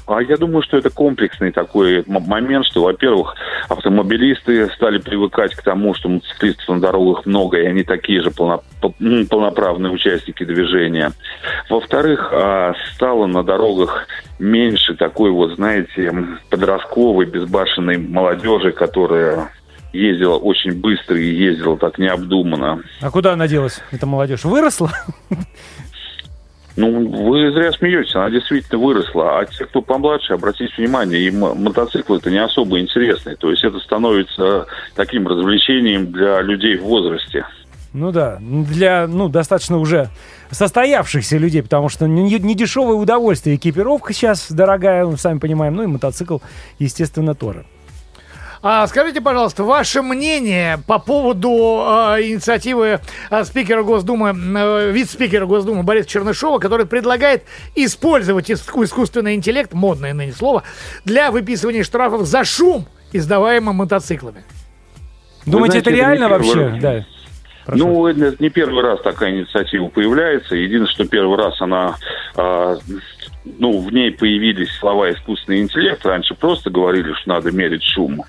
А 0.08 0.22
я 0.22 0.38
думаю, 0.38 0.64
что 0.64 0.78
это 0.78 0.90
комплексный 0.90 1.52
такой 1.52 2.04
момент, 2.08 2.66
что, 2.66 2.84
во-первых, 2.84 3.36
автомобилисты 3.68 4.70
стали 4.70 5.00
привыкать 5.00 5.54
к 5.54 5.62
тому, 5.62 5.94
что 5.94 6.08
мотоциклистов 6.08 6.68
на 6.70 6.80
дорогах 6.80 7.26
много, 7.26 7.58
и 7.58 7.66
они 7.66 7.84
такие 7.84 8.22
же 8.22 8.30
полно- 8.30 8.64
полноправные 9.30 9.92
участники 9.92 10.46
движения. 10.46 11.12
Во-вторых, 11.70 12.30
а, 12.32 12.74
стало 12.94 13.28
на 13.28 13.44
дорогах 13.44 14.08
меньше 14.40 14.96
такой 14.96 15.30
вот, 15.32 15.56
знаете, 15.56 16.14
подростковой, 16.50 17.26
безбашенной 17.26 17.98
молодежи, 17.98 18.72
которая 18.72 19.50
ездила 19.92 20.36
очень 20.38 20.72
быстро 20.72 21.18
и 21.18 21.26
ездила 21.30 21.78
так 21.78 21.98
необдуманно. 21.98 22.82
А 23.02 23.12
куда 23.12 23.34
она 23.34 23.48
делась, 23.48 23.82
эта 23.92 24.06
молодежь? 24.06 24.46
Выросла? 24.46 24.92
Ну, 26.78 27.10
вы 27.28 27.52
зря 27.52 27.72
смеетесь, 27.72 28.16
она 28.16 28.30
действительно 28.30 28.80
выросла. 28.80 29.40
А 29.40 29.46
те, 29.46 29.66
кто 29.66 29.82
помладше, 29.82 30.34
обратите 30.34 30.72
внимание, 30.78 31.20
им 31.22 31.40
мотоцикл 31.40 32.16
это 32.16 32.30
не 32.30 32.38
особо 32.38 32.80
интересный. 32.80 33.36
То 33.36 33.50
есть 33.50 33.64
это 33.64 33.80
становится 33.80 34.68
таким 34.96 35.28
развлечением 35.28 36.12
для 36.12 36.40
людей 36.42 36.78
в 36.78 36.84
возрасте. 36.84 37.46
Ну 37.94 38.12
да, 38.12 38.38
для, 38.40 39.08
ну, 39.08 39.28
достаточно 39.28 39.80
уже 39.80 40.10
состоявшихся 40.52 41.38
людей, 41.38 41.64
потому 41.64 41.90
что 41.90 42.08
не, 42.08 42.38
не 42.38 42.54
дешевое 42.54 42.96
удовольствие. 42.96 43.56
Экипировка 43.56 44.14
сейчас 44.14 44.52
дорогая, 44.52 45.04
ну, 45.04 45.18
сами 45.18 45.40
понимаем, 45.40 45.74
ну 45.76 45.82
и 45.82 45.88
мотоцикл, 45.88 46.38
естественно, 46.78 47.34
тоже. 47.34 47.66
А 48.62 48.88
скажите, 48.88 49.22
пожалуйста, 49.22 49.64
ваше 49.64 50.02
мнение 50.02 50.80
по 50.88 51.00
поводу 51.00 51.82
а, 51.86 52.18
инициативы 52.20 53.00
а, 53.30 53.44
спикера 53.46 53.84
Госдумы, 53.84 54.30
э, 54.30 54.92
вице-спикера 54.92 55.46
Госдумы 55.46 55.84
Бориса 55.84 56.10
Чернышова, 56.10 56.60
который 56.60 56.86
предлагает 56.86 57.44
использовать 57.76 58.50
иску- 58.50 58.84
искусственный 58.84 59.36
интеллект, 59.36 59.74
модное 59.74 60.14
ныне 60.14 60.34
слово, 60.34 60.64
для 61.06 61.32
выписывания 61.32 61.84
штрафов 61.84 62.26
за 62.26 62.44
шум, 62.44 62.88
издаваемый 63.12 63.74
мотоциклами. 63.74 64.44
Думаете, 65.46 65.80
знаете, 65.80 65.80
это 65.80 65.90
это 65.90 65.98
реально 65.98 66.30
первый 66.30 66.48
вообще? 66.48 66.68
раз. 66.68 66.82
Да. 66.82 67.06
Прошу. 67.68 67.86
Ну, 67.86 68.08
это 68.08 68.36
не 68.40 68.50
первый 68.50 68.82
раз 68.82 69.02
такая 69.02 69.32
инициатива 69.32 69.90
появляется. 69.90 70.56
Единственное, 70.56 70.88
что 70.88 71.06
первый 71.06 71.38
раз 71.38 71.62
она, 71.62 71.98
а, 72.38 72.78
ну, 73.60 73.80
в 73.80 73.92
ней 73.94 74.12
появились 74.12 74.72
слова 74.80 75.12
искусственный 75.12 75.62
интеллект. 75.62 76.06
Раньше 76.06 76.36
просто 76.36 76.70
говорили, 76.70 77.14
что 77.14 77.30
надо 77.30 77.52
мерить 77.52 77.84
шум. 77.84 78.24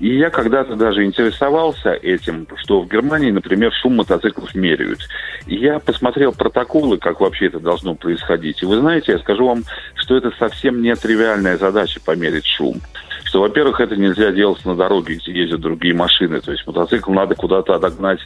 И 0.00 0.16
я 0.18 0.30
когда-то 0.30 0.76
даже 0.76 1.04
интересовался 1.04 1.92
этим, 1.92 2.46
что 2.56 2.80
в 2.80 2.88
Германии, 2.88 3.30
например, 3.30 3.72
шум 3.72 3.96
мотоциклов 3.96 4.54
меряют. 4.54 5.00
И 5.46 5.56
я 5.56 5.78
посмотрел 5.78 6.32
протоколы, 6.32 6.98
как 6.98 7.20
вообще 7.20 7.46
это 7.46 7.60
должно 7.60 7.94
происходить. 7.94 8.62
И 8.62 8.66
вы 8.66 8.78
знаете, 8.78 9.12
я 9.12 9.18
скажу 9.18 9.46
вам, 9.46 9.64
что 9.94 10.16
это 10.16 10.32
совсем 10.38 10.82
не 10.82 10.94
тривиальная 10.94 11.56
задача 11.56 12.00
померить 12.04 12.46
шум. 12.46 12.80
Что, 13.24 13.40
во-первых, 13.40 13.80
это 13.80 13.96
нельзя 13.96 14.32
делать 14.32 14.64
на 14.64 14.76
дороге, 14.76 15.16
где 15.16 15.32
ездят 15.32 15.60
другие 15.60 15.94
машины. 15.94 16.40
То 16.40 16.52
есть 16.52 16.66
мотоцикл 16.66 17.12
надо 17.12 17.34
куда-то 17.34 17.74
отогнать 17.74 18.20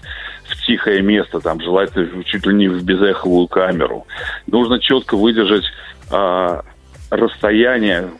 в 0.44 0.66
тихое 0.66 1.02
место, 1.02 1.40
там, 1.40 1.60
желательно 1.60 2.24
чуть 2.24 2.46
ли 2.46 2.54
не 2.54 2.68
в 2.68 2.82
безэховую 2.84 3.46
камеру. 3.48 4.06
Нужно 4.46 4.80
четко 4.80 5.16
выдержать 5.16 5.64
а, 6.10 6.62
расстояние 7.10 8.10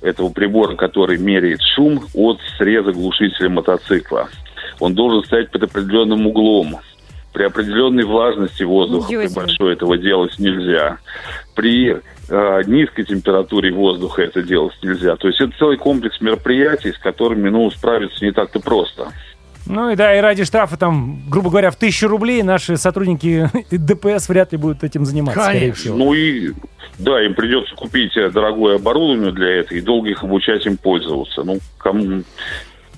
этого 0.00 0.30
прибора, 0.30 0.76
который 0.76 1.18
меряет 1.18 1.60
шум 1.74 2.06
от 2.14 2.38
среза 2.58 2.92
глушителя 2.92 3.48
мотоцикла. 3.48 4.28
Он 4.78 4.94
должен 4.94 5.24
стоять 5.24 5.50
под 5.50 5.64
определенным 5.64 6.26
углом. 6.26 6.76
При 7.32 7.44
определенной 7.44 8.04
влажности 8.04 8.62
воздуха 8.62 9.08
при 9.08 9.34
большой 9.34 9.74
этого 9.74 9.98
делать 9.98 10.38
нельзя. 10.38 10.98
При 11.54 11.96
э, 12.28 12.62
низкой 12.66 13.04
температуре 13.04 13.72
воздуха 13.72 14.22
это 14.22 14.42
делать 14.42 14.74
нельзя. 14.82 15.16
То 15.16 15.28
есть 15.28 15.40
это 15.40 15.52
целый 15.58 15.76
комплекс 15.76 16.20
мероприятий, 16.20 16.92
с 16.92 16.98
которыми 16.98 17.50
ну, 17.50 17.70
справиться 17.70 18.24
не 18.24 18.32
так-то 18.32 18.60
просто. 18.60 19.12
Ну 19.66 19.90
и 19.90 19.96
да, 19.96 20.16
и 20.16 20.20
ради 20.20 20.44
штрафа 20.44 20.76
там, 20.76 21.18
грубо 21.28 21.50
говоря, 21.50 21.70
в 21.70 21.76
тысячу 21.76 22.08
рублей 22.08 22.42
наши 22.42 22.76
сотрудники 22.76 23.50
ДПС 23.70 24.28
вряд 24.28 24.52
ли 24.52 24.58
будут 24.58 24.84
этим 24.84 25.04
заниматься, 25.04 25.40
скорее 25.42 25.60
Конечно. 25.60 25.80
всего. 25.80 25.96
Ну 25.96 26.14
и 26.14 26.52
да, 26.98 27.22
им 27.24 27.34
придется 27.34 27.74
купить 27.74 28.16
э, 28.16 28.30
дорогое 28.30 28.76
оборудование 28.76 29.32
для 29.32 29.60
этого 29.60 29.76
и 29.76 29.80
долго 29.80 30.08
их 30.08 30.22
обучать 30.22 30.64
им 30.66 30.76
пользоваться. 30.76 31.42
Ну, 31.42 31.58
кому... 31.78 32.22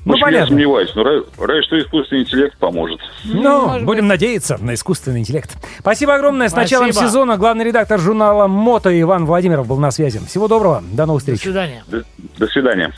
Ну, 0.04 0.14
Очень 0.14 0.20
я 0.20 0.24
понятно. 0.26 0.46
сомневаюсь, 0.46 0.90
но 0.94 1.02
ра- 1.02 1.24
разве 1.38 1.62
что 1.64 1.78
искусственный 1.80 2.22
интеллект 2.22 2.56
поможет. 2.58 3.00
Ну, 3.24 3.66
может 3.66 3.84
будем 3.84 4.06
надеяться 4.06 4.56
на 4.58 4.74
искусственный 4.74 5.20
интеллект. 5.20 5.50
Спасибо 5.80 6.14
огромное. 6.14 6.48
С 6.48 6.54
началом 6.54 6.92
сезона 6.92 7.36
главный 7.36 7.64
редактор 7.64 7.98
журнала 7.98 8.46
«Мото» 8.46 8.98
Иван 9.00 9.26
Владимиров 9.26 9.66
был 9.66 9.76
на 9.78 9.90
связи. 9.90 10.20
Всего 10.26 10.48
доброго. 10.48 10.82
До 10.92 11.04
новых 11.04 11.24
До 11.24 11.32
встреч. 11.32 11.42
свидания. 11.42 11.82
До, 11.88 12.04
до 12.38 12.46
свидания. 12.46 12.92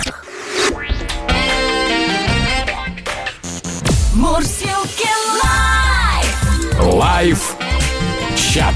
Мурзилки 4.20 5.08
Live! 5.42 6.94
Live 6.94 7.56
чат. 8.36 8.74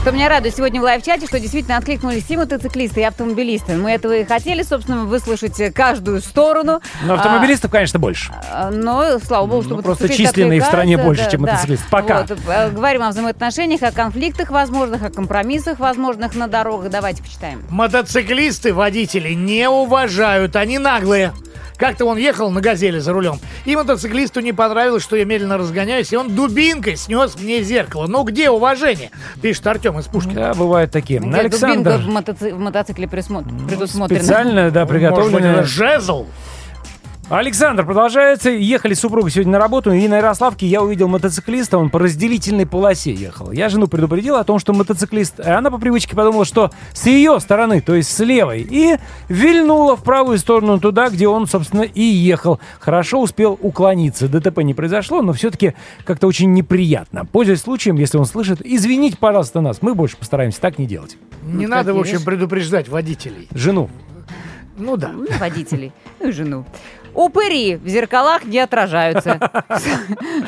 Что 0.00 0.12
меня 0.12 0.28
радует 0.28 0.54
сегодня 0.54 0.80
в 0.80 0.84
live 0.84 0.99
-чате, 0.99 1.26
что 1.26 1.40
действительно 1.40 1.76
откликнулись 1.78 2.22
и 2.28 2.36
мотоциклисты, 2.36 3.00
и 3.00 3.02
автомобилисты. 3.02 3.74
Мы 3.74 3.90
этого 3.90 4.14
и 4.14 4.24
хотели, 4.24 4.62
собственно, 4.62 5.06
выслушать 5.06 5.74
каждую 5.74 6.20
сторону. 6.20 6.82
Но 7.02 7.14
автомобилистов, 7.14 7.72
конечно, 7.72 7.98
больше. 7.98 8.32
А, 8.48 8.70
Но, 8.70 9.18
слава 9.18 9.46
богу, 9.46 9.64
что 9.64 9.74
Ну, 9.74 9.82
просто 9.82 10.08
численные 10.08 10.60
в 10.60 10.64
стране 10.64 10.96
больше, 10.96 11.28
чем 11.28 11.40
мотоциклисты. 11.40 11.86
Пока. 11.90 12.20
Вот, 12.20 12.38
э, 12.46 12.70
говорим 12.70 13.02
о 13.02 13.08
взаимоотношениях, 13.08 13.82
о 13.82 13.90
конфликтах 13.90 14.50
возможных, 14.50 15.02
о 15.02 15.10
компромиссах 15.10 15.80
возможных 15.80 16.36
на 16.36 16.46
дорогах. 16.46 16.92
Давайте 16.92 17.24
почитаем. 17.24 17.64
Мотоциклисты 17.70 18.72
водители 18.72 19.30
не 19.34 19.68
уважают, 19.68 20.54
они 20.54 20.78
наглые. 20.78 21.32
Как-то 21.76 22.04
он 22.04 22.16
ехал 22.18 22.50
на 22.50 22.60
«Газели» 22.60 22.98
за 22.98 23.12
рулем, 23.12 23.38
и 23.64 23.74
мотоциклисту 23.74 24.40
не 24.40 24.52
понравилось, 24.52 25.02
что 25.02 25.16
я 25.16 25.24
медленно 25.24 25.58
разгоняюсь, 25.58 26.12
и 26.12 26.16
он 26.16 26.34
дубинкой 26.34 26.96
снес 26.96 27.36
мне 27.38 27.62
зеркало. 27.62 28.06
Ну 28.06 28.22
где 28.22 28.48
уважение? 28.50 29.10
Пишет 29.42 29.66
Артем 29.66 29.98
из 29.98 30.06
Пушкина. 30.06 30.34
Да, 30.34 30.54
бывают 30.54 30.92
такие. 30.92 31.18
Где 31.20 31.36
Александр. 31.36 31.90
дубинка 31.90 31.98
в, 31.98 32.08
мотоци- 32.08 32.54
в 32.54 32.58
мотоцикле 32.60 33.06
присмо- 33.06 33.66
предусмотрена. 33.68 34.20
Специально, 34.22 34.70
да, 34.70 34.84
Может 34.84 34.92
быть, 35.02 35.02
это 35.04 35.14
приготовленная. 35.14 35.62
жезл? 35.64 36.26
Александр, 37.30 37.86
продолжается. 37.86 38.50
Ехали 38.50 38.92
с 38.92 39.00
супругой 39.00 39.30
сегодня 39.30 39.52
на 39.52 39.58
работу, 39.58 39.90
и 39.90 40.06
на 40.08 40.18
Ярославке 40.18 40.66
я 40.66 40.82
увидел 40.82 41.08
мотоциклиста, 41.08 41.78
он 41.78 41.88
по 41.88 41.98
разделительной 41.98 42.66
полосе 42.66 43.14
ехал. 43.14 43.50
Я 43.50 43.70
жену 43.70 43.88
предупредил 43.88 44.36
о 44.36 44.44
том, 44.44 44.58
что 44.58 44.74
мотоциклист, 44.74 45.40
и 45.40 45.48
она 45.48 45.70
по 45.70 45.78
привычке 45.78 46.14
подумала, 46.14 46.44
что 46.44 46.70
с 46.92 47.06
ее 47.06 47.40
стороны, 47.40 47.80
то 47.80 47.94
есть 47.94 48.14
с 48.14 48.20
левой, 48.20 48.60
и 48.60 48.96
вильнула 49.28 49.96
в 49.96 50.04
правую 50.04 50.36
сторону 50.36 50.78
туда, 50.78 51.08
где 51.08 51.26
он, 51.26 51.46
собственно, 51.46 51.82
и 51.82 52.02
ехал. 52.02 52.60
Хорошо 52.78 53.22
успел 53.22 53.58
уклониться. 53.62 54.28
ДТП 54.28 54.58
не 54.58 54.74
произошло, 54.74 55.22
но 55.22 55.32
все-таки 55.32 55.72
как-то 56.04 56.26
очень 56.26 56.52
неприятно. 56.52 57.24
Пользуясь 57.24 57.60
случаем, 57.60 57.96
если 57.96 58.18
он 58.18 58.26
слышит, 58.26 58.60
извините, 58.62 59.16
пожалуйста, 59.18 59.62
нас. 59.62 59.80
Мы 59.80 59.94
больше 59.94 60.18
постараемся 60.18 60.60
так 60.60 60.78
не 60.78 60.86
делать. 60.86 61.16
Не 61.42 61.66
Вот 61.66 61.74
надо, 61.74 61.94
в 61.94 61.98
общем, 61.98 62.22
предупреждать 62.22 62.88
водителей. 62.88 63.48
Жену. 63.54 63.88
Ну 64.76 64.96
да. 64.96 65.08
Ну, 65.08 65.26
водителей, 65.38 65.92
ну 66.20 66.28
и 66.28 66.32
жену. 66.32 66.64
Упыри 67.14 67.76
в 67.76 67.88
зеркалах 67.88 68.44
не 68.44 68.58
отражаются. 68.58 69.38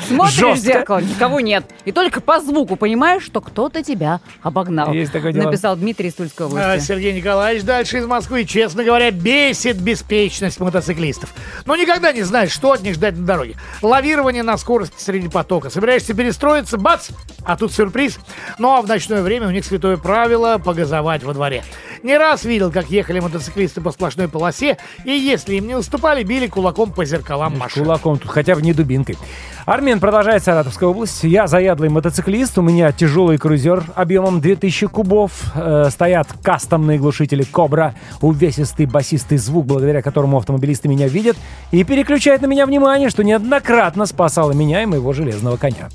Смотришь 0.07 0.59
в 0.59 0.63
зеркало, 0.63 0.99
никого 0.99 1.41
нет. 1.41 1.65
И 1.85 1.93
только 1.93 2.21
по 2.21 2.41
звуку 2.41 2.77
понимаешь, 2.77 3.23
что 3.23 3.41
кто-то 3.41 3.83
тебя 3.83 4.21
обогнал. 4.43 4.93
Есть 4.93 5.13
такое 5.13 5.33
дело. 5.33 5.45
Написал 5.45 5.77
Дмитрий 5.77 6.09
из 6.09 6.15
Тульской 6.15 6.47
А, 6.47 6.49
области. 6.49 6.87
Сергей 6.87 7.13
Николаевич 7.13 7.65
дальше 7.65 7.99
из 7.99 8.07
Москвы. 8.07 8.45
Честно 8.45 8.85
говоря, 8.85 9.11
бесит 9.11 9.77
беспечность 9.77 10.61
мотоциклистов. 10.61 11.33
Но 11.65 11.77
никогда 11.77 12.13
не 12.13 12.23
знаешь, 12.23 12.51
что 12.51 12.73
от 12.73 12.83
них 12.83 12.95
ждать 12.95 13.17
на 13.17 13.25
дороге. 13.25 13.55
Лавирование 13.83 14.43
на 14.43 14.57
скорости 14.57 14.97
среди 14.99 15.29
потока. 15.29 15.71
Собираешься 15.71 16.15
перестроиться, 16.15 16.79
бац, 16.79 17.11
а 17.45 17.57
тут 17.57 17.73
сюрприз. 17.73 18.19
Ну 18.59 18.75
а 18.75 18.83
в 18.83 18.87
ночное 18.89 19.23
время 19.23 19.47
у 19.47 19.51
них 19.51 19.65
святое 19.65 19.97
правило 19.97 20.59
погазовать 20.59 21.23
во 21.23 21.33
дворе. 21.35 21.63
Не 22.03 22.19
раз 22.19 22.45
видел, 22.45 22.71
как 22.71 22.91
ехали 22.91 23.21
мотоциклисты 23.21 23.81
по 23.81 23.91
сплошной 23.91 24.29
полосе, 24.29 24.79
и 25.05 25.11
если 25.11 25.57
им 25.57 25.67
не 25.67 25.75
уступали, 25.75 26.23
били 26.23 26.47
кулаком 26.57 26.91
по 26.91 27.05
зеркалам 27.05 27.59
машин. 27.59 27.85
Кулаком 27.85 28.19
тут, 28.19 28.31
хотя 28.31 28.55
бы 28.55 28.63
не 28.63 28.73
дубинкой. 28.73 29.19
Армен 29.67 29.99
продолжает 29.99 30.45
Саратовская 30.45 30.89
область. 30.89 31.25
Я 31.25 31.49
заядлый 31.49 31.89
мотоциклист, 31.89 32.57
у 32.57 32.63
меня 32.63 32.93
тяжелый 32.93 33.37
крузер 33.37 33.83
объемом 33.97 34.41
2000 34.41 34.87
кубов. 34.87 35.33
Э, 35.57 35.89
стоят 35.91 36.29
кастомные 36.41 37.01
глушители 37.01 37.43
Кобра, 37.43 37.97
увесистый 38.21 38.87
басистый 38.87 39.39
звук, 39.39 39.67
благодаря 39.67 40.03
которому 40.03 40.37
автомобилисты 40.37 40.87
меня 40.87 41.09
видят 41.09 41.37
и 41.73 41.83
переключают 41.83 42.43
на 42.43 42.47
меня 42.47 42.65
внимание, 42.65 43.11
что 43.11 43.25
неоднократно 43.25 44.07
спасало 44.07 44.53
меня 44.53 44.85
и 44.85 44.87
моего 44.87 45.13
железного 45.13 45.57
коня. 45.57 45.89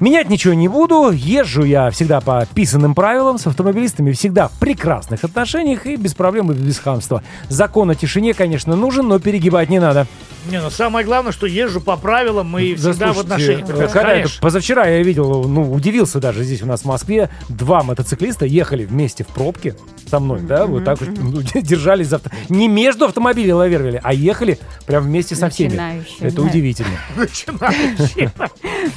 Менять 0.00 0.30
ничего 0.30 0.54
не 0.54 0.68
буду, 0.68 1.10
езжу 1.10 1.62
я 1.62 1.90
всегда 1.90 2.22
по 2.22 2.46
писанным 2.54 2.94
правилам, 2.94 3.36
с 3.36 3.46
автомобилистами 3.46 4.12
всегда 4.12 4.48
в 4.48 4.52
прекрасных 4.52 5.24
отношениях 5.24 5.84
и 5.84 5.96
без 5.96 6.14
проблем 6.14 6.52
и 6.52 6.54
без 6.54 6.78
хамства. 6.78 7.22
Закон 7.50 7.90
о 7.90 7.94
тишине, 7.94 8.32
конечно, 8.32 8.76
нужен, 8.76 9.08
но 9.08 9.18
перегибать 9.18 9.68
не 9.68 9.78
надо. 9.78 10.06
Не, 10.48 10.58
ну 10.62 10.70
самое 10.70 11.04
главное, 11.04 11.32
что 11.32 11.46
езжу 11.46 11.82
по 11.82 11.98
правилам 11.98 12.58
и 12.58 12.74
Да, 13.14 13.20
в 13.22 13.24
отношениях. 13.24 13.68
э, 13.68 13.88
когда 13.88 14.12
это, 14.14 14.30
позавчера 14.40 14.86
я 14.86 15.02
видел, 15.02 15.44
ну, 15.44 15.72
удивился 15.72 16.18
даже 16.20 16.44
здесь 16.44 16.62
у 16.62 16.66
нас 16.66 16.82
в 16.82 16.84
Москве, 16.86 17.28
два 17.48 17.82
мотоциклиста 17.82 18.46
ехали 18.46 18.84
вместе 18.84 19.24
в 19.24 19.28
пробке 19.28 19.76
со 20.08 20.20
мной, 20.20 20.40
да, 20.40 20.66
вот 20.66 20.84
так 20.84 21.00
вот 21.00 21.10
ну, 21.18 21.42
держались 21.62 22.08
за 22.08 22.16
авто- 22.16 22.30
Не 22.48 22.68
между 22.68 23.04
автомобилей 23.06 23.52
лавировали, 23.52 24.00
а 24.02 24.12
ехали 24.12 24.58
прям 24.86 25.04
вместе 25.04 25.34
со 25.36 25.48
всеми. 25.50 25.68
Начинающие, 25.70 26.16
Это 26.28 26.36
да. 26.36 26.42
удивительно. 26.42 26.90
Начинающие. 27.16 28.32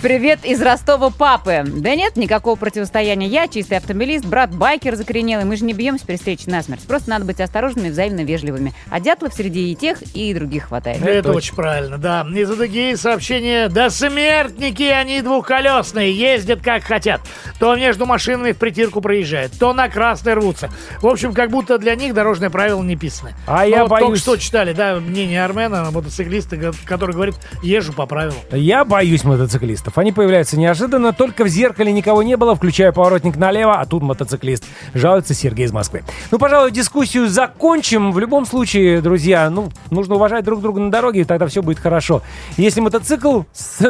Привет 0.01 0.45
из 0.45 0.61
Ростова 0.61 1.09
папы. 1.09 1.63
Да 1.65 1.95
нет 1.95 2.15
никакого 2.15 2.55
противостояния. 2.55 3.27
Я 3.27 3.47
чистый 3.47 3.77
автомобилист, 3.77 4.25
брат 4.25 4.53
байкер 4.55 4.95
закоренелый. 4.95 5.45
Мы 5.45 5.55
же 5.57 5.65
не 5.65 5.73
бьемся 5.73 6.05
при 6.05 6.15
встрече 6.15 6.49
насмерть. 6.49 6.81
Просто 6.81 7.09
надо 7.09 7.25
быть 7.25 7.39
осторожными 7.39 7.87
и 7.87 7.91
взаимно 7.91 8.23
вежливыми. 8.23 8.73
А 8.89 8.99
дятлов 8.99 9.33
среди 9.33 9.71
и 9.71 9.75
тех, 9.75 10.01
и 10.15 10.33
других 10.33 10.65
хватает. 10.69 11.01
Это 11.03 11.31
очень 11.31 11.55
правильно, 11.55 11.97
да. 11.97 12.25
Из 12.33 12.49
Адыгеи 12.49 12.95
сообщение. 12.95 13.69
Да 13.69 13.89
смертники 14.09 14.83
они 14.83 15.21
двухколесные, 15.21 16.13
ездят 16.13 16.61
как 16.61 16.83
хотят. 16.83 17.21
То 17.59 17.75
между 17.75 18.05
машинами 18.05 18.51
в 18.51 18.57
притирку 18.57 18.99
проезжают, 19.01 19.53
то 19.57 19.73
на 19.73 19.87
красный 19.87 20.33
рвутся. 20.33 20.69
В 21.01 21.07
общем, 21.07 21.33
как 21.33 21.49
будто 21.49 21.77
для 21.77 21.95
них 21.95 22.13
дорожные 22.13 22.49
правила 22.49 22.81
не 22.81 22.95
писаны. 22.95 23.33
А 23.47 23.63
Ну, 23.63 23.69
я 23.69 23.81
вот 23.83 23.89
Только 23.89 24.05
боюсь- 24.05 24.19
что 24.21 24.35
читали, 24.37 24.73
да, 24.73 24.95
мнение 24.95 25.43
Армена, 25.43 25.89
мотоциклиста, 25.91 26.57
который 26.85 27.13
говорит, 27.13 27.35
езжу 27.61 27.93
по 27.93 28.05
правилам. 28.05 28.35
Я 28.51 28.83
боюсь 28.83 29.23
мотоциклистов. 29.23 29.97
Они 29.97 30.11
появляются 30.11 30.57
неожиданно, 30.59 31.13
только 31.13 31.45
в 31.45 31.47
зеркале 31.47 31.91
никого 31.93 32.23
не 32.23 32.35
было, 32.35 32.55
включая 32.55 32.91
поворотник 32.91 33.37
налево, 33.37 33.79
а 33.79 33.85
тут 33.85 34.03
мотоциклист. 34.03 34.65
Жалуется 34.93 35.33
Сергей 35.33 35.65
из 35.65 35.71
Москвы. 35.71 36.03
Ну, 36.31 36.37
пожалуй, 36.39 36.71
дискуссию 36.71 37.27
закончим. 37.29 38.11
В 38.11 38.19
любом 38.19 38.45
случае, 38.45 39.01
друзья, 39.01 39.49
ну, 39.49 39.69
нужно 39.91 40.15
уважать 40.15 40.43
друг 40.43 40.61
друга 40.61 40.81
на 40.81 40.91
дороге, 40.91 41.21
и 41.21 41.23
тогда 41.23 41.47
все 41.47 41.61
будет 41.61 41.79
хорошо. 41.79 42.21
Если 42.57 42.81
мотоцикл, 42.81 43.41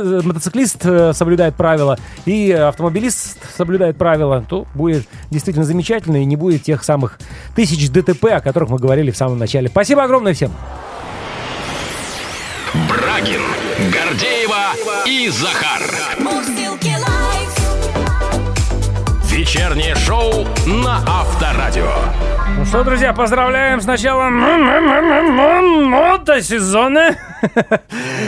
мотоциклист 0.03 0.85
э, 0.85 1.13
соблюдает 1.13 1.55
правила 1.55 1.97
и 2.25 2.51
автомобилист 2.51 3.37
соблюдает 3.55 3.97
правила, 3.97 4.45
то 4.47 4.67
будет 4.73 5.07
действительно 5.31 5.65
замечательно 5.65 6.21
и 6.21 6.25
не 6.25 6.35
будет 6.35 6.63
тех 6.63 6.83
самых 6.83 7.19
тысяч 7.55 7.89
ДТП, 7.89 8.25
о 8.25 8.41
которых 8.41 8.69
мы 8.69 8.77
говорили 8.77 9.11
в 9.11 9.17
самом 9.17 9.39
начале. 9.39 9.69
Спасибо 9.69 10.03
огромное 10.03 10.33
всем. 10.33 10.51
Брагин, 12.89 13.41
Гордеева 13.91 14.73
и 15.05 15.29
Захар. 15.29 15.81
Вечернее 19.33 19.95
шоу 19.95 20.45
на 20.65 21.03
Авторадио. 21.07 22.42
Что, 22.73 22.83
друзья, 22.83 23.13
поздравляем 23.13 23.81
с 23.81 23.85
началом 23.85 24.33
мотосезона. 25.91 27.15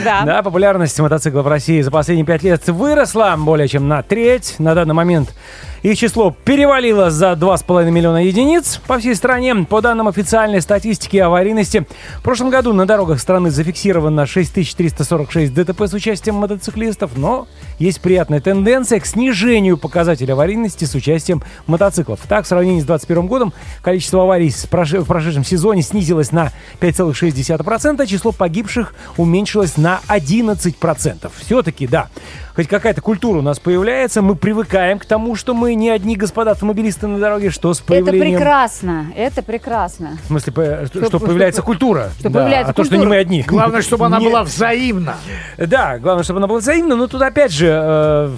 Да. 0.04 0.22
Да, 0.24 0.42
популярность 0.44 1.00
мотоциклов 1.00 1.46
в 1.46 1.48
России 1.48 1.80
за 1.80 1.90
последние 1.90 2.24
пять 2.24 2.44
лет 2.44 2.64
выросла 2.68 3.34
более 3.36 3.66
чем 3.66 3.88
на 3.88 4.04
треть. 4.04 4.54
На 4.60 4.76
данный 4.76 4.94
момент 4.94 5.34
их 5.82 5.98
число 5.98 6.34
перевалило 6.44 7.10
за 7.10 7.32
2,5 7.32 7.90
миллиона 7.90 8.24
единиц 8.24 8.80
по 8.86 8.98
всей 8.98 9.14
стране. 9.14 9.54
По 9.68 9.80
данным 9.80 10.08
официальной 10.08 10.60
статистики 10.60 11.16
аварийности, 11.16 11.86
в 12.18 12.22
прошлом 12.22 12.50
году 12.50 12.72
на 12.72 12.86
дорогах 12.86 13.20
страны 13.20 13.50
зафиксировано 13.50 14.26
6346 14.26 15.54
ДТП 15.54 15.82
с 15.82 15.92
участием 15.92 16.36
мотоциклистов, 16.36 17.16
но 17.16 17.46
есть 17.78 18.00
приятная 18.00 18.40
тенденция 18.40 19.00
к 19.00 19.06
снижению 19.06 19.78
показателя 19.78 20.32
аварийности 20.32 20.84
с 20.84 20.94
участием 20.94 21.42
мотоциклов. 21.66 22.20
Так, 22.28 22.44
в 22.44 22.48
сравнении 22.48 22.80
с 22.80 22.84
2021 22.84 23.26
годом 23.26 23.52
количество 23.82 24.22
аварий 24.22 24.50
в 24.50 24.68
прошедшем 24.68 25.44
сезоне 25.44 25.82
снизилось 25.82 26.32
на 26.32 26.52
5,6%, 26.80 28.02
а 28.02 28.06
число 28.06 28.32
погибших 28.32 28.94
уменьшилось 29.16 29.76
на 29.76 30.00
11%. 30.08 31.30
Все-таки, 31.38 31.86
да, 31.86 32.08
хоть 32.56 32.66
какая-то 32.68 33.00
культура 33.02 33.38
у 33.38 33.42
нас 33.42 33.58
появляется, 33.58 34.22
мы 34.22 34.34
привыкаем 34.34 34.98
к 34.98 35.04
тому, 35.04 35.36
что 35.36 35.54
мы 35.54 35.74
не 35.74 35.90
одни 35.90 36.16
господа 36.16 36.52
автомобилисты 36.52 37.06
на 37.06 37.18
дороге, 37.18 37.50
что 37.50 37.72
с 37.74 37.78
Это 37.80 37.86
появлением... 37.88 38.38
прекрасно, 38.38 39.06
это 39.16 39.42
прекрасно. 39.42 40.18
В 40.24 40.26
смысле, 40.28 40.52
по- 40.52 40.86
что, 40.86 41.04
Что- 41.06 41.20
появляется 41.20 41.60
что- 41.60 41.66
культура. 41.66 42.10
что 42.18 42.30
Да, 42.30 42.40
появляется 42.40 42.70
а 42.70 42.74
то, 42.74 42.84
что 42.84 42.94
не 42.94 42.98
культура. 43.00 43.14
мы 43.14 43.20
одни. 43.20 43.42
Главное, 43.42 43.82
чтобы 43.82 44.06
она 44.06 44.18
была 44.20 44.42
взаимна. 44.42 45.16
Да, 45.58 45.98
главное, 45.98 46.24
чтобы 46.24 46.38
она 46.38 46.46
была 46.46 46.58
взаимна, 46.60 46.96
но 46.96 47.06
тут 47.06 47.20
опять 47.22 47.52
же 47.52 48.32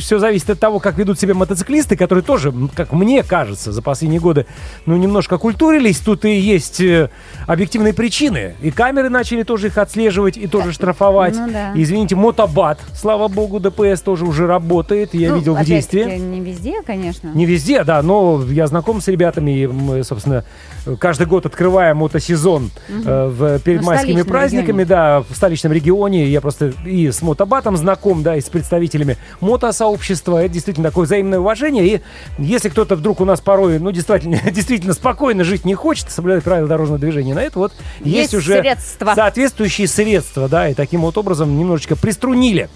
все 0.00 0.18
зависит 0.18 0.50
от 0.50 0.58
того, 0.60 0.78
как 0.80 0.98
ведут 0.98 1.18
себя 1.20 1.34
мотоциклисты, 1.34 1.96
которые 1.96 2.24
тоже, 2.24 2.52
как 2.74 2.92
мне 2.92 3.22
кажется, 3.22 3.72
за 3.72 3.82
последние 3.82 4.20
годы, 4.20 4.46
ну, 4.84 4.96
немножко 4.96 5.38
культурились. 5.38 5.98
Тут 6.00 6.24
и 6.24 6.34
есть 6.34 6.80
э, 6.80 7.08
объективные 7.46 7.94
причины. 7.94 8.54
И 8.62 8.70
камеры 8.70 9.08
начали 9.10 9.44
тоже 9.44 9.68
их 9.68 9.78
отслеживать 9.78 10.36
и 10.36 10.46
тоже 10.48 10.72
штрафовать. 10.72 11.36
Ну 11.36 11.48
да. 11.50 11.72
И, 11.74 11.82
извините, 11.84 12.16
мотобат, 12.16 12.80
слава 12.94 13.28
богу, 13.28 13.45
ДПС 13.60 14.00
тоже 14.02 14.24
уже 14.24 14.46
работает, 14.46 15.14
я 15.14 15.30
Ну, 15.30 15.36
видел 15.38 15.54
в 15.54 15.64
действии. 15.64 16.18
Не 16.18 16.40
везде, 16.40 16.82
конечно. 16.82 17.30
Не 17.34 17.46
везде, 17.46 17.84
да, 17.84 18.02
но 18.02 18.42
я 18.50 18.66
знаком 18.66 19.00
с 19.00 19.08
ребятами, 19.08 19.50
и 19.50 19.66
мы, 19.66 20.02
собственно, 20.04 20.44
каждый 20.98 21.26
год 21.26 21.46
открываем 21.46 21.98
мотосезон 21.98 22.70
э, 22.88 23.28
в, 23.28 23.58
перед 23.60 23.80
Ну, 23.80 23.86
майскими 23.86 24.22
праздниками, 24.22 24.82
регионе. 24.82 24.84
да, 24.86 25.24
в 25.28 25.34
столичном 25.36 25.72
регионе. 25.72 26.26
Я 26.28 26.40
просто 26.40 26.72
и 26.84 27.10
с 27.10 27.22
мотобатом 27.22 27.76
знаком, 27.76 28.22
да, 28.22 28.36
и 28.36 28.40
с 28.40 28.48
представителями 28.48 29.16
мотосообщества. 29.40 30.38
Это 30.44 30.52
действительно 30.54 30.88
такое 30.90 31.06
взаимное 31.06 31.38
уважение. 31.38 31.86
И 31.86 32.00
если 32.38 32.68
кто-то 32.68 32.96
вдруг 32.96 33.20
у 33.20 33.24
нас 33.24 33.40
порой, 33.40 33.78
ну, 33.78 33.90
действительно, 33.90 34.38
действительно 34.50 34.92
спокойно 34.94 35.44
жить 35.44 35.64
не 35.64 35.74
хочет, 35.74 36.10
соблюдать 36.10 36.44
правила 36.44 36.68
дорожного 36.68 36.98
движения, 36.98 37.34
на 37.34 37.42
это 37.42 37.58
вот 37.58 37.72
есть, 38.00 38.32
Есть 38.32 38.34
уже 38.34 38.60
средства. 38.60 39.12
соответствующие 39.14 39.88
средства, 39.88 40.48
да, 40.48 40.68
и 40.68 40.74
таким 40.74 41.00
вот 41.02 41.16
образом 41.18 41.58
немножечко 41.58 41.96
приструнили 41.96 42.68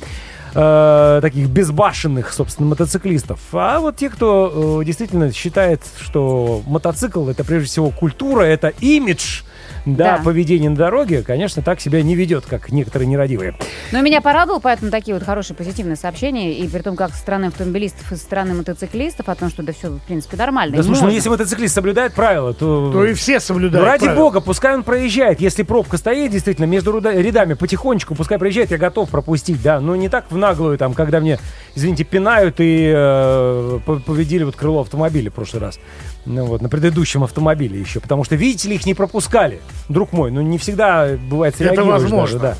э, 0.54 1.18
таких 1.22 1.48
безбашенных, 1.48 2.32
собственно, 2.32 2.68
мотоциклистов. 2.68 3.40
А 3.52 3.80
вот 3.80 3.96
те, 3.96 4.10
кто 4.10 4.80
э, 4.80 4.84
действительно 4.84 5.32
считает, 5.32 5.82
что 6.00 6.62
мотоцикл 6.66 7.28
это 7.28 7.44
прежде 7.44 7.68
всего 7.68 7.90
культура, 7.90 8.42
это 8.42 8.68
имидж, 8.80 9.42
да, 9.86 10.16
Да. 10.18 10.22
поведение 10.24 10.70
на 10.70 10.76
дороге, 10.76 11.22
конечно, 11.22 11.62
так 11.62 11.80
себя 11.80 12.02
не 12.02 12.14
ведет, 12.14 12.44
как 12.46 12.70
некоторые 12.72 13.06
нерадивые. 13.08 13.54
Но 13.92 14.00
меня 14.02 14.20
порадовало, 14.20 14.60
поэтому 14.60 14.90
такие 14.90 15.14
вот 15.14 15.24
хорошие 15.24 15.56
позитивные 15.56 15.96
сообщения. 15.96 16.52
И 16.54 16.68
при 16.68 16.80
том, 16.80 16.96
как 16.96 17.12
со 17.12 17.18
стороны 17.18 17.46
автомобилистов 17.46 18.12
и 18.12 18.16
со 18.16 18.20
стороны 18.22 18.54
мотоциклистов, 18.54 19.28
о 19.28 19.34
том, 19.34 19.48
что 19.50 19.62
да 19.62 19.72
все, 19.72 19.88
в 19.90 20.00
принципе, 20.00 20.36
нормально. 20.36 20.76
Да 20.76 20.82
слушай, 20.82 21.02
ну 21.02 21.08
если 21.10 21.28
мотоциклист 21.28 21.74
соблюдает 21.74 22.12
правила, 22.14 22.52
то... 22.54 22.90
То 22.92 23.04
и 23.04 23.14
все 23.14 23.40
соблюдают 23.40 23.84
Ну, 23.84 23.90
ради 23.90 24.04
правила. 24.04 24.22
бога, 24.24 24.40
пускай 24.40 24.74
он 24.74 24.82
проезжает. 24.82 25.40
Если 25.40 25.62
пробка 25.62 25.96
стоит, 25.96 26.30
действительно, 26.30 26.66
между 26.66 26.98
рядами 26.98 27.54
потихонечку, 27.54 28.14
пускай 28.14 28.38
проезжает, 28.38 28.70
я 28.70 28.78
готов 28.78 29.10
пропустить, 29.10 29.62
да. 29.62 29.80
Но 29.80 29.96
не 29.96 30.08
так 30.08 30.26
в 30.30 30.36
наглую, 30.36 30.76
там, 30.78 30.94
когда 30.94 31.20
мне, 31.20 31.38
извините, 31.74 32.04
пинают 32.04 32.56
и 32.58 32.92
э, 32.94 33.78
по- 33.84 33.96
повредили 33.96 34.44
вот 34.44 34.56
крыло 34.56 34.80
автомобиля 34.80 35.30
в 35.30 35.34
прошлый 35.34 35.62
раз. 35.62 35.78
Ну 36.26 36.44
вот, 36.46 36.60
на 36.60 36.68
предыдущем 36.68 37.24
автомобиле 37.24 37.80
еще. 37.80 38.00
Потому 38.00 38.24
что, 38.24 38.36
видите 38.36 38.68
ли, 38.68 38.76
их 38.76 38.86
не 38.86 38.94
пропускали. 38.94 39.60
Друг 39.88 40.12
мой, 40.12 40.30
ну 40.30 40.40
не 40.40 40.58
всегда 40.58 41.16
бывает 41.28 41.60
Это 41.60 41.82
возможно. 41.84 42.20
даже, 42.20 42.38
да. 42.38 42.56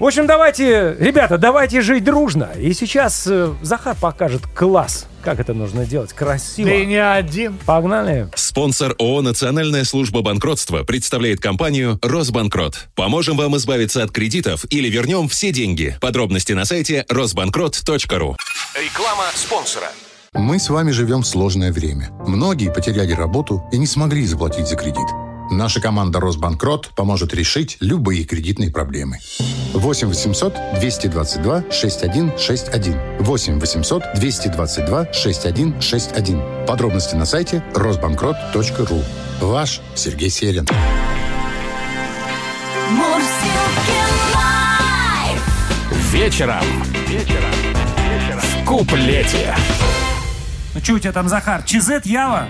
В 0.00 0.04
общем, 0.04 0.26
давайте, 0.26 0.96
ребята, 0.98 1.38
давайте 1.38 1.80
жить 1.80 2.02
дружно. 2.02 2.50
И 2.58 2.72
сейчас 2.72 3.26
э, 3.28 3.52
Захар 3.62 3.94
покажет 4.00 4.42
класс, 4.46 5.06
как 5.22 5.38
это 5.38 5.54
нужно 5.54 5.86
делать 5.86 6.12
красиво. 6.12 6.68
Ты 6.68 6.84
не 6.84 6.96
один. 6.96 7.56
Погнали. 7.64 8.28
Спонсор 8.34 8.96
ООО 8.98 9.22
«Национальная 9.22 9.84
служба 9.84 10.22
банкротства» 10.22 10.82
представляет 10.82 11.40
компанию 11.40 11.98
«Росбанкрот». 12.02 12.88
Поможем 12.96 13.36
вам 13.36 13.56
избавиться 13.56 14.02
от 14.02 14.10
кредитов 14.10 14.64
или 14.70 14.88
вернем 14.88 15.28
все 15.28 15.52
деньги. 15.52 15.96
Подробности 16.00 16.52
на 16.52 16.64
сайте 16.64 17.06
росбанкрот.ру. 17.08 18.36
Реклама 18.74 19.24
спонсора. 19.34 19.90
Мы 20.34 20.58
с 20.58 20.68
вами 20.68 20.90
живем 20.90 21.22
в 21.22 21.26
сложное 21.26 21.72
время. 21.72 22.10
Многие 22.26 22.68
потеряли 22.70 23.12
работу 23.12 23.62
и 23.70 23.78
не 23.78 23.86
смогли 23.86 24.26
заплатить 24.26 24.66
за 24.66 24.74
кредит. 24.74 25.06
Наша 25.50 25.80
команда 25.80 26.18
«Росбанкрот» 26.18 26.90
поможет 26.96 27.32
решить 27.34 27.76
любые 27.78 28.24
кредитные 28.24 28.70
проблемы. 28.70 29.18
8 29.74 30.08
800 30.08 30.54
222 30.80 31.64
6161. 31.70 33.00
8 33.20 33.60
800 33.60 34.02
222 34.16 35.12
6161. 35.12 36.66
Подробности 36.66 37.14
на 37.14 37.26
сайте 37.26 37.62
росбанкрот.ру. 37.74 39.02
Ваш 39.40 39.80
Сергей 39.94 40.30
Селин. 40.30 40.66
Вечером. 46.10 46.64
Вечером. 47.08 47.50
В 48.40 48.64
куплете. 48.64 49.54
Что 50.84 50.92
у 50.92 50.98
тебя 50.98 51.12
там, 51.12 51.30
Захар, 51.30 51.62
Чизет, 51.62 52.04
Ява? 52.04 52.46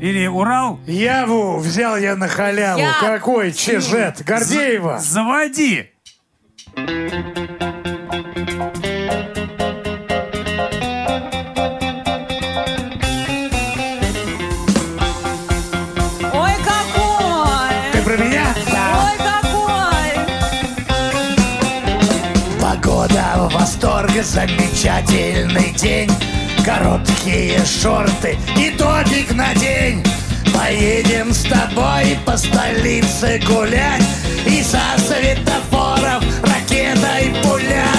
Или 0.00 0.26
Урал? 0.26 0.80
Яву 0.86 1.58
взял 1.58 1.98
я 1.98 2.16
на 2.16 2.26
халяву. 2.26 2.80
Я- 2.80 2.94
Какой 3.00 3.52
чезет? 3.52 4.22
Гордеева. 4.24 4.98
Заводи! 4.98 5.90
Ой, 16.32 16.52
какой! 16.64 17.74
Ты 17.92 18.02
про 18.02 18.16
меня? 18.16 18.54
Ой, 19.02 19.18
какой! 19.18 20.10
Погода 22.60 23.48
в 23.48 23.54
восторге, 23.54 24.22
замечательный 24.22 25.72
день. 25.72 26.10
Короткие 26.66 27.64
шорты 27.64 28.36
и 28.58 28.70
топик 28.70 29.32
на 29.34 29.54
день. 29.54 30.02
Поедем 30.52 31.32
с 31.32 31.44
тобой 31.44 32.18
по 32.26 32.36
столице 32.36 33.40
гулять 33.46 34.02
И 34.46 34.64
со 34.64 34.80
светофоров 34.98 36.24
ракетой 36.42 37.32
пулять 37.44 37.95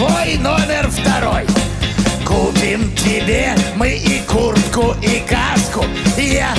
твой 0.00 0.38
номер 0.38 0.88
второй. 0.88 1.44
Купим 2.24 2.90
тебе 2.96 3.54
мы 3.76 3.90
и 3.90 4.22
куртку, 4.26 4.94
и 5.02 5.22
каску. 5.28 5.84
Я 6.16 6.54